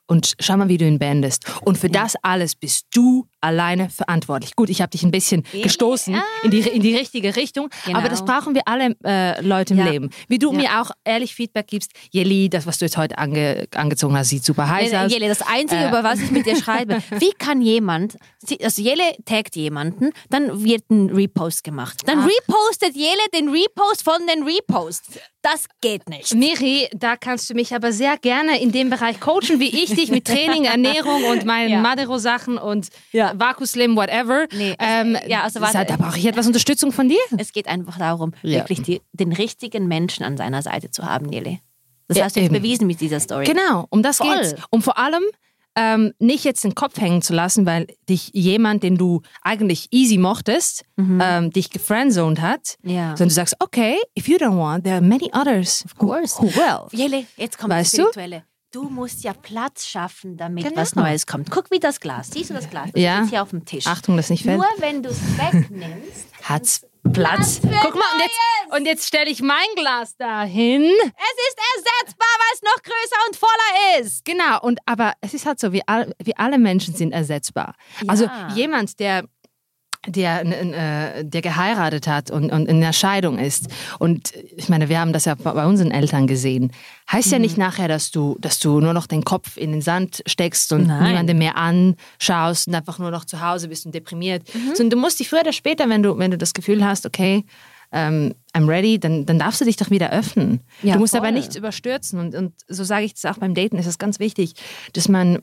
[0.07, 1.45] und schau mal, wie du ihn beendest.
[1.61, 4.55] Und für das alles bist du alleine verantwortlich.
[4.57, 7.97] Gut, ich habe dich ein bisschen gestoßen in, die, in die richtige Richtung, Genau.
[7.99, 9.85] aber das brauchen wir alle äh, Leute im Ja.
[9.89, 10.09] Leben.
[10.27, 10.57] Wie du Ja.
[10.57, 14.43] mir auch ehrlich Feedback gibst, Jelly, das, was du jetzt heute ange, angezogen hast, sieht
[14.43, 15.11] super heiß aus.
[15.11, 15.87] Jelle, das Einzige, Äh.
[15.87, 18.17] über was ich mit dir schreibe, wie kann jemand,
[18.61, 22.01] also Jelle taggt jemanden, dann wird ein Repost gemacht.
[22.05, 22.25] Dann Ah.
[22.27, 25.19] repostet Jelle den Repost von den Reposts.
[25.43, 26.35] Das geht nicht.
[26.35, 30.11] Miri, da kannst du mich aber sehr gerne in dem Bereich coachen, wie ich dich
[30.11, 31.79] mit Training, Ernährung und meinen Ja.
[31.81, 33.33] Madero-Sachen und Ja.
[33.35, 34.45] Vakuuslim, whatever.
[34.55, 35.83] Nee, also, ja, also warte.
[35.85, 37.17] da brauche ich etwas Unterstützung von dir.
[37.39, 38.59] Es geht einfach darum, Ja.
[38.59, 41.57] wirklich die, den richtigen Menschen an seiner Seite zu haben, Jelle.
[42.07, 42.61] Das Ja, hast du jetzt eben.
[42.61, 43.45] bewiesen mit dieser Story.
[43.45, 44.35] Genau, um das Voll.
[44.41, 44.55] geht's.
[44.69, 45.23] Um vor allem
[45.75, 50.17] ähm, nicht jetzt den Kopf hängen zu lassen, weil dich jemand, den du eigentlich easy
[50.17, 52.75] mochtest, ähm, dich gefriendzoned hat.
[52.83, 52.89] Mhm.
[52.91, 53.07] Ja.
[53.11, 55.83] Sondern du sagst, okay, if you don't want, there are many others.
[55.85, 56.41] Of course.
[56.41, 56.87] Who will.
[56.91, 58.11] Jelle, jetzt kommt Weißt das du?
[58.11, 58.43] Spirituelle.
[58.73, 60.77] Du musst ja Platz schaffen, damit Genau.
[60.77, 61.51] was Neues kommt.
[61.51, 62.29] Guck, wie das Glas.
[62.31, 62.89] Siehst du das Glas?
[62.93, 63.21] Das Ja.
[63.23, 63.85] ist hier auf dem Tisch.
[63.85, 64.57] Achtung, das nicht fällt.
[64.59, 66.81] Nur wenn du es wegnimmst, Hat's
[67.13, 67.59] Platz.
[67.61, 68.39] Guck mal, und jetzt,
[68.77, 70.83] und jetzt stelle ich mein Glas dahin.
[70.83, 74.23] es ist ersetzbar, weil es noch größer und voller ist.
[74.23, 77.75] Genau, und aber es ist halt so, wir, all, wir alle Menschen sind ersetzbar.
[78.07, 78.49] Also Ja.
[78.55, 79.25] jemand, der
[80.07, 83.67] der, äh, der geheiratet hat und, und in der Scheidung ist.
[83.99, 86.71] Und ich meine, wir haben das ja bei unseren Eltern gesehen.
[87.11, 87.41] Heißt ja Mhm.
[87.43, 90.87] nicht nachher, dass du, dass du nur noch den Kopf in den Sand steckst und
[90.87, 91.03] Nein.
[91.09, 94.43] niemanden mehr anschaust und einfach nur noch zu Hause bist und deprimiert.
[94.53, 94.75] Mhm.
[94.75, 97.45] Sondern du musst dich früher oder später, wenn du, wenn du das Gefühl hast, okay,
[97.91, 100.61] ähm, I'm ready, dann, dann darfst du dich doch wieder öffnen.
[100.81, 101.19] Ja, du musst voll.
[101.19, 102.19] aber nichts überstürzen.
[102.19, 104.53] Und, und so sage ich das auch beim Daten, ist es ganz wichtig,
[104.93, 105.39] dass man,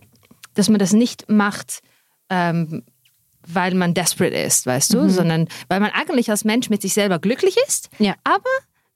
[0.55, 1.81] dass man das nicht macht,
[2.31, 2.83] ähm,
[3.52, 7.18] weil man desperate ist, weißt du, sondern weil man eigentlich als Mensch mit sich selber
[7.18, 7.88] glücklich ist.
[7.98, 8.14] Ja.
[8.24, 8.44] Aber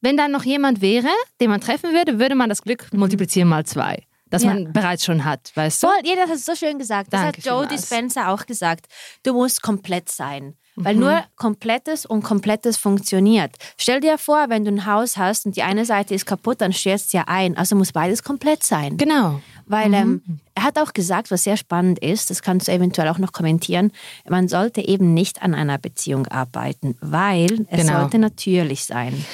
[0.01, 1.09] wenn dann noch jemand wäre,
[1.41, 4.55] den man treffen würde, würde man das Glück multiplizieren mal zwei, das Ja.
[4.55, 5.87] man bereits schon hat, weißt du?
[5.89, 7.13] Voll, jeder hat es so schön gesagt.
[7.13, 7.67] Das Danke hat Joe.
[7.67, 8.87] Dispenza auch gesagt.
[9.23, 10.55] Du musst komplett sein.
[10.75, 11.01] Weil Mhm.
[11.01, 13.51] nur komplettes und komplettes funktioniert.
[13.77, 16.73] Stell dir vor, wenn du ein Haus hast und die eine Seite ist kaputt, dann
[16.73, 17.57] stürzt es ja ein.
[17.59, 18.97] Also muss beides komplett sein.
[18.97, 19.41] Genau.
[19.67, 20.23] Weil ähm,
[20.55, 23.93] er hat auch gesagt, was sehr spannend ist, das kannst du eventuell auch noch kommentieren,
[24.29, 28.01] man sollte eben nicht an einer Beziehung arbeiten, weil es Genau.
[28.01, 29.25] sollte natürlich sein.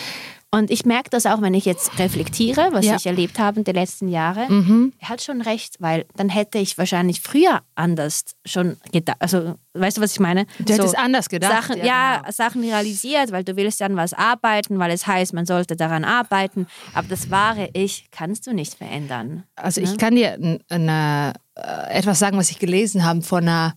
[0.51, 2.97] Und ich merke das auch, wenn ich jetzt reflektiere, was Ja.
[2.97, 4.47] ich erlebt habe in den letzten Jahren.
[4.49, 4.93] Mhm.
[4.99, 9.19] Er hat schon recht, weil dann hätte ich wahrscheinlich früher anders schon gedacht.
[9.21, 10.47] Also, weißt du, was ich meine?
[10.59, 11.53] Du hättest anders gedacht.
[11.69, 12.31] Sachen, ja, genau.
[12.31, 16.67] Sachen realisiert, weil du willst dann was arbeiten, weil es heißt, man sollte daran arbeiten.
[16.95, 19.45] Aber das wahre Ich kannst du nicht verändern.
[19.55, 20.39] Also ich kann dir
[20.71, 23.75] eine, äh, etwas sagen, was ich gelesen habe von einer,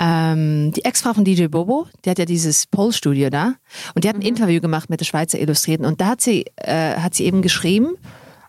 [0.00, 3.54] ähm, die Ex-Frau von DJ Bobo, die hat ja dieses Pole-Studio da
[3.94, 6.96] und die hat ein Interview gemacht mit der Schweizer Illustrierten und da hat sie, äh,
[6.96, 7.94] hat sie eben geschrieben,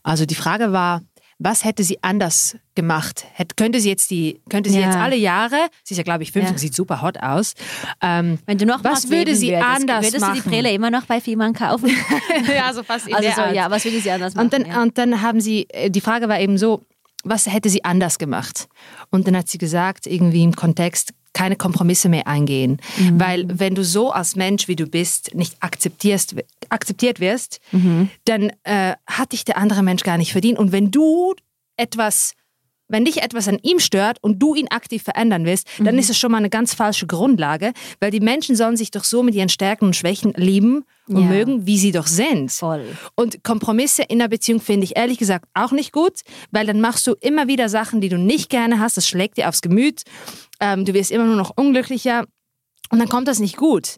[0.04, 1.02] also die Frage war,
[1.40, 3.26] was hätte sie anders gemacht?
[3.34, 4.86] Hätte, könnte sie jetzt die, könnte sie Ja.
[4.86, 6.58] jetzt alle Jahre, sie ist ja glaube ich 50, Ja.
[6.58, 7.54] sieht super hot aus,
[8.02, 10.42] ähm, Wenn du noch Was würde sie würdest, anders würdest du machen?
[10.44, 11.90] die Brille immer noch bei Fiemann kaufen?
[12.56, 13.56] ja, so fast in also so, Art.
[13.56, 14.46] ja, was würde sie anders machen?
[14.46, 14.82] Und dann, ja.
[14.82, 16.84] und dann haben sie, äh, die Frage war eben so,
[17.26, 18.68] was hätte sie anders gemacht?
[19.10, 22.80] Und dann hat sie gesagt, irgendwie im Kontext, keine Kompromisse mehr eingehen.
[22.98, 23.19] Mhm.
[23.19, 26.36] Weil wenn du so als Mensch, wie du bist, nicht akzeptierst,
[26.69, 28.10] akzeptiert wirst, Mhm.
[28.26, 30.60] dann äh, hat dich der andere Mensch gar nicht verdient.
[30.60, 31.34] Und wenn du
[31.78, 32.36] etwas,
[32.94, 35.84] wenn dich etwas an ihm stört und du ihn aktiv verändern willst, Mhm.
[35.86, 39.04] dann ist es schon mal eine ganz falsche Grundlage, weil die Menschen sollen sich doch
[39.04, 41.28] so mit ihren Stärken und Schwächen lieben und Ja.
[41.28, 42.52] mögen, wie sie doch sind.
[42.52, 42.86] Voll.
[43.16, 47.06] Und Kompromisse in einer Beziehung finde ich ehrlich gesagt auch nicht gut, weil dann machst
[47.08, 48.96] du immer wieder Sachen, die du nicht gerne hast.
[48.96, 50.04] Das schlägt dir aufs Gemüt.
[50.60, 52.26] Ähm, du wirst immer nur noch unglücklicher.
[52.92, 53.98] Und dann kommt das nicht gut.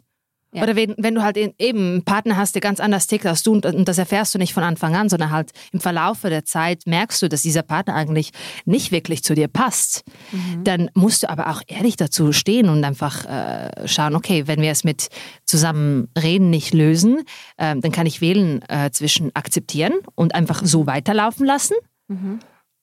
[0.56, 0.62] Ja.
[0.62, 3.52] Oder wenn, wenn du halt eben einen Partner hast, der ganz anders tickt als du
[3.52, 6.84] und, und das erfährst du nicht von Anfang an, sondern halt im Verlaufe der Zeit
[6.86, 8.30] merkst du, dass dieser Partner eigentlich
[8.64, 10.02] nicht wirklich zu dir passt.
[10.64, 14.70] Dann musst du aber auch ehrlich dazu stehen und einfach äh, schauen, okay, wenn wir
[14.70, 15.08] es mit
[15.44, 17.22] zusammen reden nicht lösen,
[17.58, 21.74] ähm, dann kann ich wählen äh, zwischen akzeptieren und einfach so weiterlaufen lassen.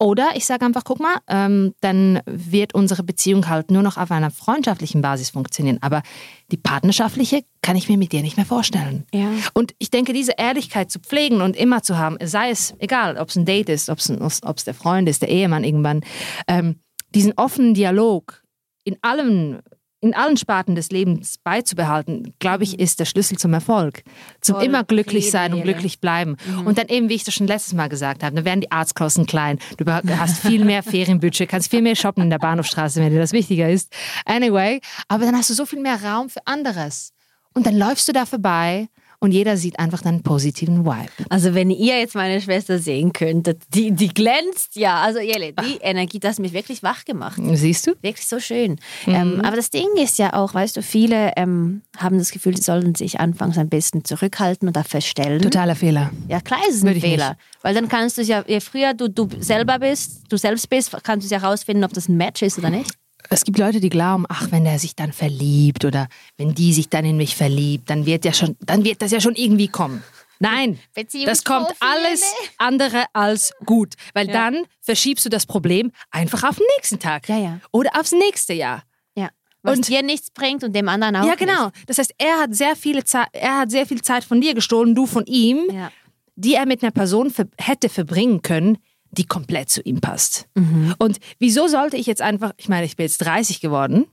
[0.03, 4.11] Oder ich sage einfach, guck mal, ähm, dann wird unsere Beziehung halt nur noch auf
[4.11, 5.77] einer freundschaftlichen Basis funktionieren.
[5.79, 6.03] Aber
[6.51, 9.05] die partnerschaftliche kann ich mir mit dir nicht mehr vorstellen.
[9.13, 9.29] Ja.
[9.53, 13.29] Und ich denke, diese Ehrlichkeit zu pflegen und immer zu haben, sei es egal, ob
[13.29, 16.01] es ein Date ist, ob es der Freund ist, der Ehemann irgendwann,
[16.49, 16.81] ähm,
[17.15, 18.43] diesen offenen Dialog
[18.83, 19.59] in allem
[20.03, 24.03] in allen Sparten des Lebens beizubehalten, glaube ich, ist der Schlüssel zum Erfolg.
[24.41, 24.65] Zum Voll.
[24.65, 26.35] immer glücklich sein und glücklich bleiben.
[26.65, 29.25] Und dann eben, wie ich das schon letztes Mal gesagt habe, dann werden die Arztkosten
[29.25, 29.59] klein.
[29.77, 33.31] Du hast viel mehr Ferienbudget, kannst viel mehr shoppen in der Bahnhofstraße, wenn dir das
[33.31, 33.93] wichtiger ist.
[34.25, 37.13] Anyway, aber dann hast du so viel mehr Raum für anderes.
[37.53, 38.89] Und dann läufst du da vorbei
[39.23, 41.09] und jeder sieht einfach deinen positiven Vibe.
[41.29, 45.01] Also wenn ihr jetzt meine Schwester sehen könntet, die, die glänzt ja.
[45.01, 47.39] Also Jelle, die Energie, das hat mich wirklich wach gemacht.
[47.53, 47.93] Siehst du?
[48.01, 48.77] Wirklich so schön.
[49.07, 52.63] Ähm, aber das Ding ist ja auch, weißt du, viele ähm, haben das Gefühl, sie
[52.63, 55.41] sollen sich anfangs ein bisschen zurückhalten oder verstellen.
[55.41, 56.11] Totaler Fehler.
[56.27, 57.37] Ja, klar ist es ein Würde Fehler.
[57.61, 60.91] Weil dann kannst du es ja, je früher du, du selber bist, du selbst bist,
[61.03, 62.91] kannst du es ja herausfinden, ob das ein Match ist oder nicht.
[63.33, 66.89] Es gibt Leute, die glauben, ach, wenn der sich dann verliebt oder wenn die sich
[66.89, 70.03] dann in mich verliebt, dann wird ja schon, dann wird das ja schon irgendwie kommen.
[70.39, 70.77] Nein,
[71.25, 72.21] das kommt alles
[72.57, 77.37] andere als gut, weil dann verschiebst du das Problem einfach auf den nächsten Tag Ja,
[77.37, 77.59] ja.
[77.71, 78.83] oder aufs nächste Jahr.
[79.15, 79.29] Ja.
[79.61, 81.69] Was Und- dir nichts bringt und dem anderen auch ja, genau.
[81.87, 84.95] Das heißt, er hat sehr viele Zeit, er hat sehr viel Zeit von dir gestohlen,
[84.95, 85.73] du von ihm, Nicht.
[85.75, 85.91] Ja.
[86.35, 88.77] die er mit einer Person ver hätte verbringen können,
[89.17, 90.47] die komplett zu ihm passt.
[90.55, 90.93] Mhm.
[90.97, 94.05] Und wieso sollte ich jetzt einfach, ich meine, ich bin jetzt 30 geworden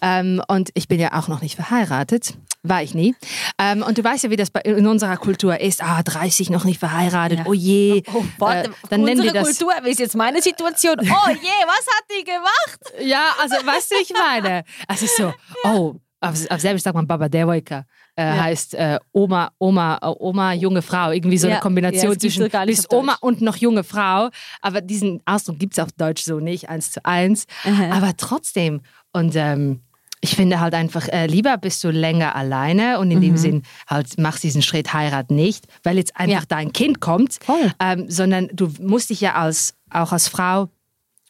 [0.00, 3.14] ähm, und ich bin ja auch noch nicht verheiratet, war ich nie.
[3.58, 6.64] Ähm, und du weißt ja, wie das bei, in unserer Kultur ist, ah, 30 noch
[6.64, 7.44] nicht verheiratet, Ja.
[7.46, 8.02] oh je.
[8.12, 10.96] Oh, warte, Äh, dann nennen wir das, Kultur ist jetzt meine Situation.
[11.00, 12.80] Oh je, was hat die gemacht?
[13.08, 14.64] Ja, also weißt du, ich meine?
[14.88, 15.32] Es ist so,
[15.64, 17.84] oh, auf, auf Serbisch sagt man Baba Devojka.
[18.20, 21.10] Äh, Heißt äh, Oma, Oma, äh, Oma, junge Frau.
[21.10, 22.52] Irgendwie so Ja, eine Kombination ja, zwischen auf
[22.90, 23.22] Oma Deutsch.
[23.22, 24.28] und noch junge Frau.
[24.60, 27.46] Aber diesen Ausdruck gibt es auf Deutsch so nicht, eins zu eins.
[27.64, 27.90] Aha.
[27.96, 28.82] Aber trotzdem.
[29.12, 29.80] Und ähm,
[30.20, 33.22] ich finde halt einfach, äh, lieber bist du länger alleine und in Mhm.
[33.22, 36.46] dem Sinn halt machst diesen Schritt Heirat nicht, weil jetzt einfach Ja.
[36.46, 37.38] dein Kind kommt,
[37.80, 40.68] ähm, sondern du musst dich ja als, auch als Frau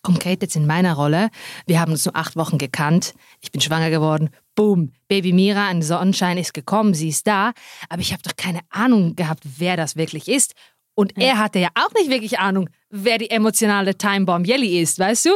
[0.02, 1.28] Konkret jetzt in meiner Rolle,
[1.66, 5.82] wir haben uns nur acht Wochen gekannt, ich bin schwanger geworden, boom, Baby Mira, ein
[5.82, 7.52] Sonnenschein ist gekommen, sie ist da,
[7.88, 10.54] aber ich habe doch keine Ahnung gehabt, wer das wirklich ist.
[10.94, 15.26] Und er hatte ja auch nicht wirklich Ahnung, wer die emotionale Timebomb Jelly ist, weißt
[15.26, 15.30] du?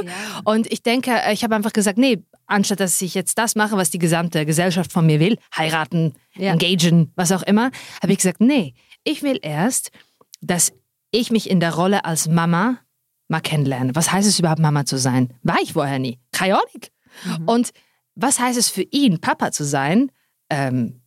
[0.45, 3.91] Und ich denke, ich habe einfach gesagt, nee, anstatt dass ich jetzt das mache, was
[3.91, 6.53] die gesamte Gesellschaft von mir will, heiraten, Ja.
[6.53, 7.71] engagen, was auch immer,
[8.03, 8.75] habe ich gesagt, nee,
[9.05, 9.91] ich will erst,
[10.43, 10.73] dass
[11.11, 12.79] ich mich in der Rolle als Mama
[13.29, 13.95] mal kennenlerne.
[13.95, 15.33] Was heißt es überhaupt, Mama zu sein?
[15.43, 16.19] War ich vorher nie.
[16.33, 17.47] Keine Ahnung.
[17.47, 17.71] Und
[18.15, 20.11] was heißt es für ihn, Papa zu sein,
[20.51, 21.01] ähm,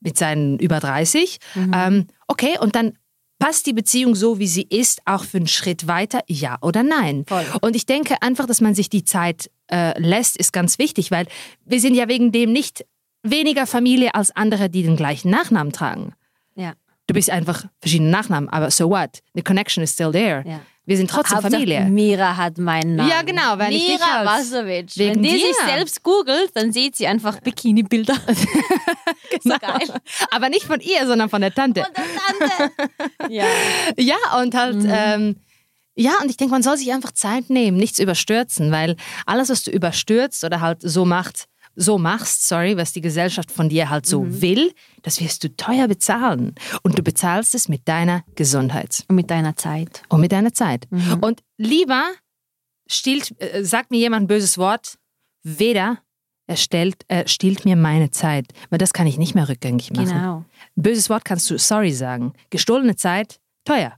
[0.00, 1.38] mit seinen über 30?
[1.72, 2.98] Ähm, okay, und dann
[3.38, 7.24] passt die Beziehung so, wie sie ist, auch für einen Schritt weiter, ja oder nein?
[7.26, 7.44] Voll.
[7.60, 11.26] Und ich denke einfach, dass man sich die Zeit äh, lässt, ist ganz wichtig, weil
[11.64, 12.84] wir sind ja wegen dem nicht
[13.24, 16.14] weniger Familie als andere, die den gleichen Nachnamen tragen.
[16.54, 16.74] Ja.
[17.06, 19.22] Du bist einfach verschiedene Nachnamen, aber so what?
[19.34, 20.44] The connection is still there.
[20.46, 20.60] Ja.
[20.84, 21.82] Wir sind trotzdem Hauptsache, Familie.
[21.82, 23.08] Mira hat meinen Namen.
[23.08, 24.96] Ja, genau, weil ich dich Mira halt- Wasovic.
[24.96, 25.46] Wegen Wenn die dir.
[25.46, 28.16] sich selbst googelt, dann sieht sie einfach Bikini-Bilder.
[29.42, 29.54] Genau.
[29.54, 30.00] so geil.
[30.30, 31.80] Aber nicht von ihr, sondern von der Tante.
[31.86, 32.72] Und der Tante.
[33.32, 33.46] ja.
[33.96, 34.90] Ja, und halt, Mhm.
[34.92, 35.36] ähm,
[35.94, 39.62] ja, und ich denke, man soll sich einfach Zeit nehmen, nichts überstürzen, weil alles, was
[39.62, 44.06] du überstürzt oder halt so macht, so machst, sorry, was die Gesellschaft von dir halt
[44.06, 44.42] so Mhm.
[44.42, 46.54] will, das wirst du teuer bezahlen.
[46.82, 50.02] Und du bezahlst es mit deiner Gesundheit Und mit deiner Zeit.
[50.08, 50.86] und mit deiner Zeit.
[50.90, 51.18] Mhm.
[51.20, 52.04] Und lieber
[52.86, 54.98] stiehlt, äh, sagt mir jemand ein böses Wort,
[55.42, 55.98] weder
[56.46, 60.06] er stellt, er stiehlt mir meine Zeit, weil das kann ich nicht mehr rückgängig machen.
[60.08, 60.44] Genau.
[60.74, 62.32] Böses Wort kannst du sorry sagen.
[62.50, 63.96] Gestohlene Zeit, teuer.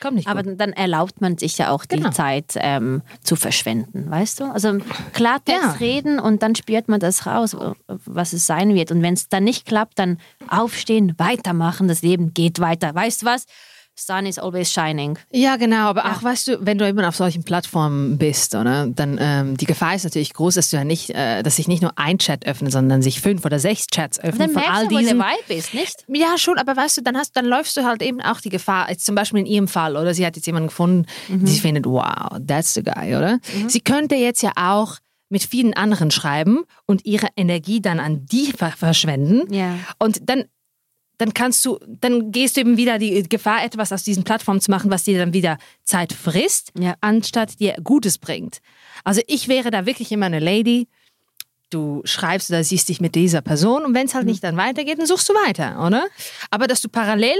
[0.00, 0.58] Kommt nicht Aber gut.
[0.58, 2.10] dann erlaubt man sich ja auch die Genau.
[2.10, 4.44] Zeit ähm, zu verschwenden, weißt du?
[4.44, 4.78] Also
[5.12, 5.72] Klartext Ja.
[5.72, 7.54] reden und dann spürt man das raus,
[7.86, 8.90] was es sein wird.
[8.90, 12.94] Und wenn es dann nicht klappt, dann aufstehen, weitermachen, das Leben geht weiter.
[12.94, 13.44] Weißt du was?
[14.00, 15.18] Sun is always shining.
[15.30, 19.18] Ja, genau, aber auch, weißt du, wenn du eben auf solchen Plattformen bist, oder, dann
[19.20, 21.92] ähm, die Gefahr ist natürlich groß, dass du ja nicht, äh, dass sich nicht nur
[21.96, 24.98] ein Chat öffnet, sondern sich fünf oder sechs Chats öffnen Dann von all du, wo
[24.98, 25.18] der diesen.
[25.18, 26.04] Vibe ist, nicht?
[26.08, 28.88] Ja, schon, aber weißt du, dann hast, dann läufst du halt eben auch die Gefahr,
[28.90, 31.44] jetzt zum Beispiel in ihrem Fall, oder sie hat jetzt jemanden gefunden, Mhm.
[31.44, 33.38] die sie findet, wow, that's the guy, oder?
[33.68, 34.96] Sie könnte jetzt ja auch
[35.28, 39.52] mit vielen anderen schreiben und ihre Energie dann an die ver verschwenden.
[39.52, 39.74] Ja.
[39.98, 40.44] Und dann,
[41.20, 44.70] dann kannst du, dann gehst du eben wieder die Gefahr, etwas aus diesen Plattformen zu
[44.70, 46.94] machen, was dir dann wieder Zeit frisst, Ja.
[47.00, 48.60] anstatt dir Gutes bringt.
[49.04, 50.88] Also ich wäre da wirklich immer eine Lady.
[51.68, 54.98] Du schreibst oder siehst dich mit dieser Person und wenn es halt nicht dann weitergeht,
[54.98, 56.06] dann suchst du weiter, oder?
[56.50, 57.36] Aber dass du parallel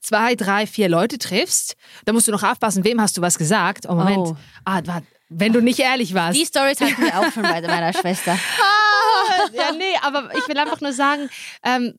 [0.00, 3.86] zwei, drei, vier Leute triffst, da musst du noch aufpassen, wem hast du was gesagt.
[3.88, 4.18] Oh, Moment.
[4.28, 4.36] Oh.
[4.64, 6.38] Ah, warte, wenn du nicht ehrlich warst.
[6.40, 8.38] Die Stories hatten wir auch schon bei meiner Schwester.
[9.52, 11.28] ja, nee, aber ich will einfach nur sagen,
[11.64, 11.94] ähm,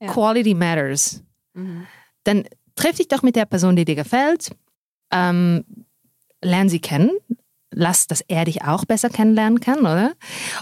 [0.00, 0.12] Ja.
[0.12, 1.22] Quality matters.
[1.54, 1.86] Mhm.
[2.24, 2.44] Dann
[2.74, 4.50] triff dich doch mit der Person, die dir gefällt,
[5.10, 5.64] ähm,
[6.42, 7.10] lern sie kennen,
[7.76, 10.14] lass, dass er dich auch besser kennenlernen kann, oder?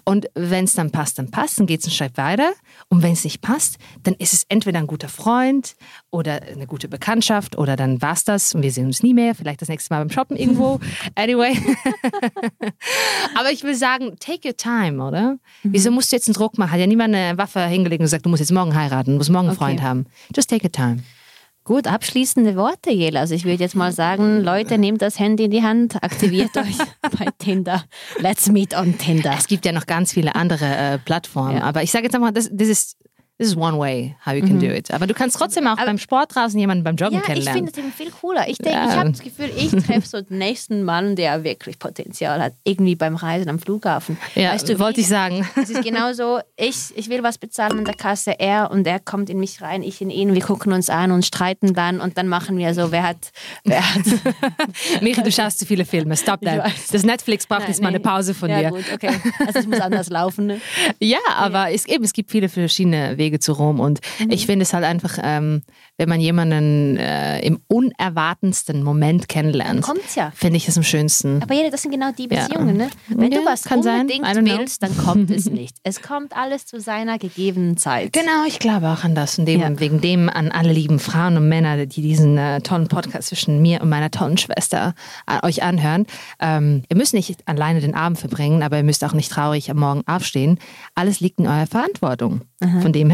[0.05, 2.53] Und wenn es dann passt, dann passt, dann geht es einen Schritt weiter.
[2.89, 5.77] Und wenn es nicht passt, dann ist es entweder ein guter Freund
[6.11, 9.63] oder eine gute Bekanntschaft oder dann war's das und wir sehen uns nie mehr, vielleicht
[9.63, 10.81] das nächste Mal beim Shoppen irgendwo.
[11.15, 11.57] Anyway.
[13.37, 15.39] Aber ich will sagen, take your time, oder?
[15.63, 16.73] Wieso musst du jetzt einen Druck machen?
[16.73, 19.31] Hat ja niemand eine Waffe hingelegt und gesagt, du musst jetzt morgen heiraten, du musst
[19.31, 19.65] morgen einen Okay.
[19.65, 20.07] Freund haben.
[20.35, 21.03] Just take your time.
[21.67, 23.21] Gut, abschließende Worte, Jela.
[23.21, 26.77] Also ich würde jetzt mal sagen, Leute, nehmt das Handy in die Hand, aktiviert euch
[27.19, 27.85] bei Tinder.
[28.19, 29.33] Let's meet on Tinder.
[29.39, 31.63] Es gibt ja noch ganz viele andere äh, Plattformen, Ja.
[31.63, 32.97] aber ich sage jetzt einfach, das, das ist
[33.39, 34.93] this is one way how you can do it.
[34.93, 37.67] Aber du kannst trotzdem auch beim Sport draußen jemanden beim Joggen Ja, ich kennenlernen.
[37.67, 38.49] finde es eben viel cooler.
[38.49, 38.89] Ich denke, Ja.
[38.89, 42.95] ich habe das Gefühl, ich treffe so den nächsten Mann, der wirklich Potenzial hat, irgendwie
[42.95, 44.19] beim Reisen am Flughafen.
[44.37, 45.47] ja, weißt du, wollte ich sagen.
[45.57, 49.31] Es ist genauso, ich, ich will was bezahlen an der Kasse, er und er kommt
[49.31, 52.29] in mich rein, ich in ihn, wir gucken uns an und streiten dann und dann
[52.29, 53.33] machen wir so, wer hat,
[53.65, 54.03] wer hat.
[55.01, 56.17] Miri, du schaust zu viele Filme.
[56.17, 56.71] Stop Ich that.
[56.93, 58.05] Das Netflix braucht Nein, jetzt mal eine nee.
[58.05, 58.69] Pause von ja, dir.
[58.71, 59.11] gut, okay.
[59.47, 60.47] Also es muss anders laufen.
[60.47, 60.61] Ne?
[61.01, 64.31] Ja, aber es, eben, es gibt viele verschiedene Wege zu Rom und Mhm.
[64.31, 65.63] ich finde es halt einfach, ähm,
[65.99, 70.33] wenn man jemanden äh, im unerwartensten Moment kennenlernt, Kommt's ja.
[70.35, 71.43] finde ich es am schönsten.
[71.43, 72.47] Aber jede, das sind genau die Ja.
[72.47, 72.91] Beziehungen, ne?
[73.09, 74.03] Wenn Ja, du was kann sein.
[74.03, 74.59] unbedingt know.
[74.59, 75.77] willst, dann kommt es nicht.
[75.83, 78.13] Es kommt alles zu seiner gegebenen Zeit.
[78.13, 79.81] Genau, ich glaube auch an das und dem, Ja.
[79.81, 83.81] wegen dem an alle lieben Frauen und Männer, die diesen äh, tollen Podcast zwischen mir
[83.83, 84.95] und meiner tollen Schwester
[85.27, 86.07] äh, euch anhören.
[86.41, 89.79] Ähm, ihr müsst nicht alleine den Abend verbringen, aber ihr müsst auch nicht traurig am
[89.79, 90.59] Morgen aufstehen.
[90.95, 92.43] Alles liegt in eurer Verantwortung.
[92.81, 93.14] Von dem her,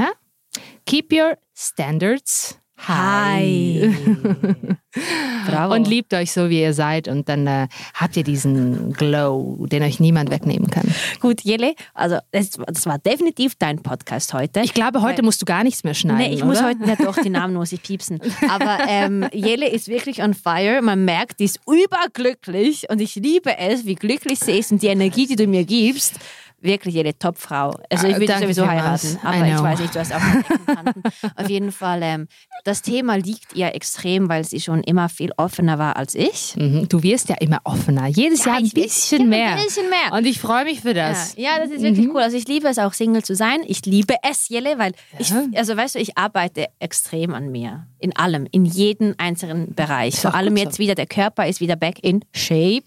[0.87, 3.95] keep your standards high.
[5.47, 5.75] Bravo.
[5.75, 9.83] Und liebt euch so, wie ihr seid und dann äh, habt ihr diesen Glow, den
[9.83, 10.85] euch niemand wegnehmen kann.
[11.21, 14.61] Gut, Jelle, also das, das war definitiv dein Podcast heute.
[14.61, 16.69] Ich glaube, heute musst du gar nichts mehr schneiden, Nee, ich muss oder?
[16.69, 18.21] heute, ja doch, die Namen muss ich piepsen.
[18.49, 20.81] Aber ähm, Jelle ist wirklich on fire.
[20.83, 24.89] Man merkt, die ist überglücklich und ich liebe es, wie glücklich sie ist und die
[24.89, 26.15] Energie, die du mir gibst.
[26.63, 27.75] Wirklich jede Topfrau.
[27.91, 31.03] Also ich Ah, würde sowieso heiraten, aber ich weiß nicht, du hast auch Eckenkanten.
[31.37, 32.29] Auf jeden Fall, ähm,
[32.65, 36.55] das Thema liegt ihr extrem, weil sie schon immer viel offener war als ich.
[36.57, 38.07] Mhm, Du wirst ja immer offener.
[38.09, 39.57] Jedes Ja, Jahr ein bisschen mehr.
[39.57, 40.13] ein bisschen mehr.
[40.19, 41.35] Und ich freue mich für das.
[41.37, 42.21] Ja, ja, das ist wirklich cool.
[42.21, 43.61] Also ich liebe es auch Single zu sein.
[43.67, 47.87] Ich liebe es, Jelle, weil ich, also weißt du, ich arbeite extrem an mir.
[47.99, 50.17] In allem, in jedem einzelnen Bereich.
[50.21, 50.79] Vor allem jetzt so.
[50.83, 52.83] wieder, der Körper ist wieder back in shape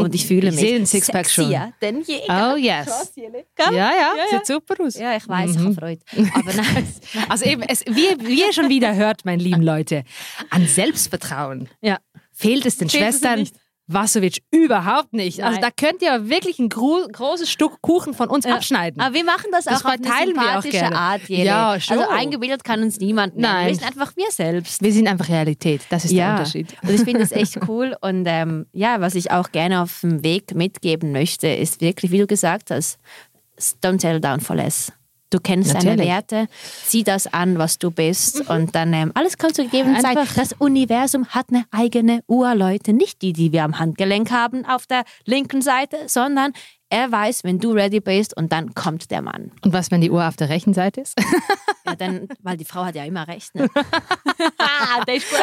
[0.00, 1.44] und ich fühle Ich mich sehe den Sixpack schon.
[1.46, 2.20] sexier denn je.
[2.28, 3.09] Oh yes.
[3.14, 3.46] Gell?
[3.58, 4.96] Ja, ja, Ja, sieht super aus.
[4.96, 6.02] Ja, ich weiß, ich habe Freude.
[6.34, 6.86] Aber nein.
[7.28, 10.04] Also eben, es, wie, wie ihr schon wieder hört, meine lieben Leute,
[10.50, 11.98] an Selbstvertrauen ja.
[12.32, 13.56] fehlt es den Fehlt es Schwestern nicht.
[13.92, 15.42] Wasowitsch überhaupt nicht.
[15.42, 15.70] Also Nein.
[15.76, 19.00] da könnt ihr wirklich ein gro großes Stück Kuchen von uns abschneiden.
[19.00, 20.92] Aber wir machen das, Das auch auf eine sympathische.
[20.92, 21.22] Art.
[21.28, 21.44] Jede.
[21.44, 21.98] Ja, schon.
[21.98, 23.52] Also eingebildet kann uns niemand nennen.
[23.52, 23.66] Nein.
[23.68, 24.82] Wir sind einfach wir selbst.
[24.82, 25.82] Wir sind einfach Realität.
[25.90, 26.74] Das ist der Unterschied.
[26.82, 27.96] Und ich finde das echt cool.
[28.00, 32.18] Und ähm, ja, was ich auch gerne auf dem Weg mitgeben möchte, ist wirklich, wie
[32.18, 32.98] du gesagt hast,
[33.82, 34.92] don't settle down for less.
[35.30, 36.08] Du kennst deine Natürlich.
[36.10, 36.48] Werte,
[36.86, 40.16] zieh das an, was du bist und dann ähm, alles kommt zur gegebenen Zeit.
[40.16, 42.92] Einfach- Das Universum hat eine eigene Uhr, Leute.
[42.92, 46.52] Nicht die, die wir am Handgelenk haben auf der linken Seite, sondern
[46.90, 49.52] er weiß, wenn du ready bist und dann kommt der Mann.
[49.64, 51.14] Und was, wenn die Uhr auf der rechten Seite ist?
[51.86, 53.54] Ja, dann, weil die Frau hat ja immer recht.
[53.54, 53.66] Ne?
[54.58, 55.36] ah, die Frau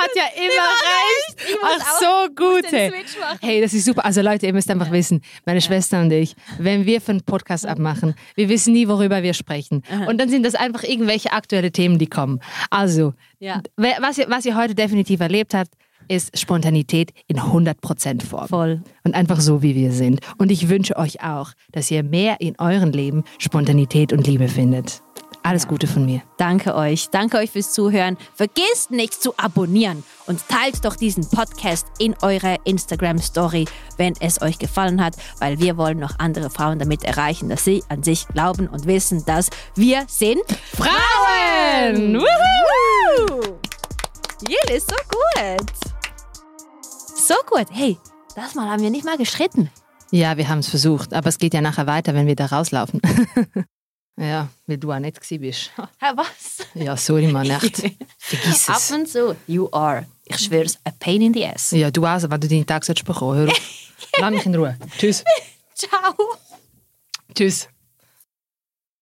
[0.00, 1.60] hat ja immer recht.
[1.60, 2.64] Muss Ach, so gut.
[3.40, 3.60] hey.
[3.60, 4.04] Das ist super.
[4.04, 7.66] Also Leute, ihr müsst einfach wissen, meine Schwester und ich, wenn wir für einen Podcast
[7.66, 9.82] abmachen, wir wissen nie, worüber wir sprechen.
[10.08, 12.40] Und dann sind das einfach irgendwelche aktuelle Themen, die kommen.
[12.70, 13.60] Also, Ja.
[13.76, 15.70] was, ihr, was ihr heute definitiv erlebt habt,
[16.08, 18.48] ist Spontanität in 100% Form.
[18.48, 18.82] Voll.
[19.04, 20.20] Und einfach so, wie wir sind.
[20.38, 25.02] Und ich wünsche euch auch, dass ihr mehr in eurem Leben Spontanität und Liebe findet.
[25.46, 26.22] Alles Gute von mir.
[26.38, 27.10] Danke euch.
[27.10, 28.16] Danke euch fürs Zuhören.
[28.34, 33.66] Vergesst nicht zu abonnieren und teilt doch diesen Podcast in eurer Instagram-Story,
[33.98, 37.82] wenn es euch gefallen hat, weil wir wollen noch andere Frauen damit erreichen, dass sie
[37.90, 40.40] an sich glauben und wissen, dass wir sind
[40.72, 42.14] Frauen!
[42.14, 43.58] Wuhu!
[44.48, 45.93] Jill ist so gut.
[47.26, 47.68] So gut.
[47.70, 47.96] Hey,
[48.36, 49.70] das Mal haben wir nicht mal gestritten.
[50.10, 53.00] Ja, wir haben es versucht, aber es geht ja nachher weiter, wenn wir da rauslaufen.
[54.18, 55.70] ja, weil du auch nicht gewesen bist.
[56.00, 56.66] Hä, was?
[56.74, 57.78] Ja, sorry, Mann, echt.
[58.18, 58.90] Vergiss Ab es.
[58.90, 59.34] und zu.
[59.46, 60.04] You are.
[60.26, 61.70] Ich schwör's, a pain in the ass.
[61.70, 63.38] Ja, du auch, wenn du deinen Tag bekommen.
[63.38, 63.60] Hör auf.
[64.18, 64.78] Lass mich in Ruhe.
[64.98, 65.24] Tschüss.
[65.74, 66.14] Ciao.
[67.34, 67.68] Tschüss.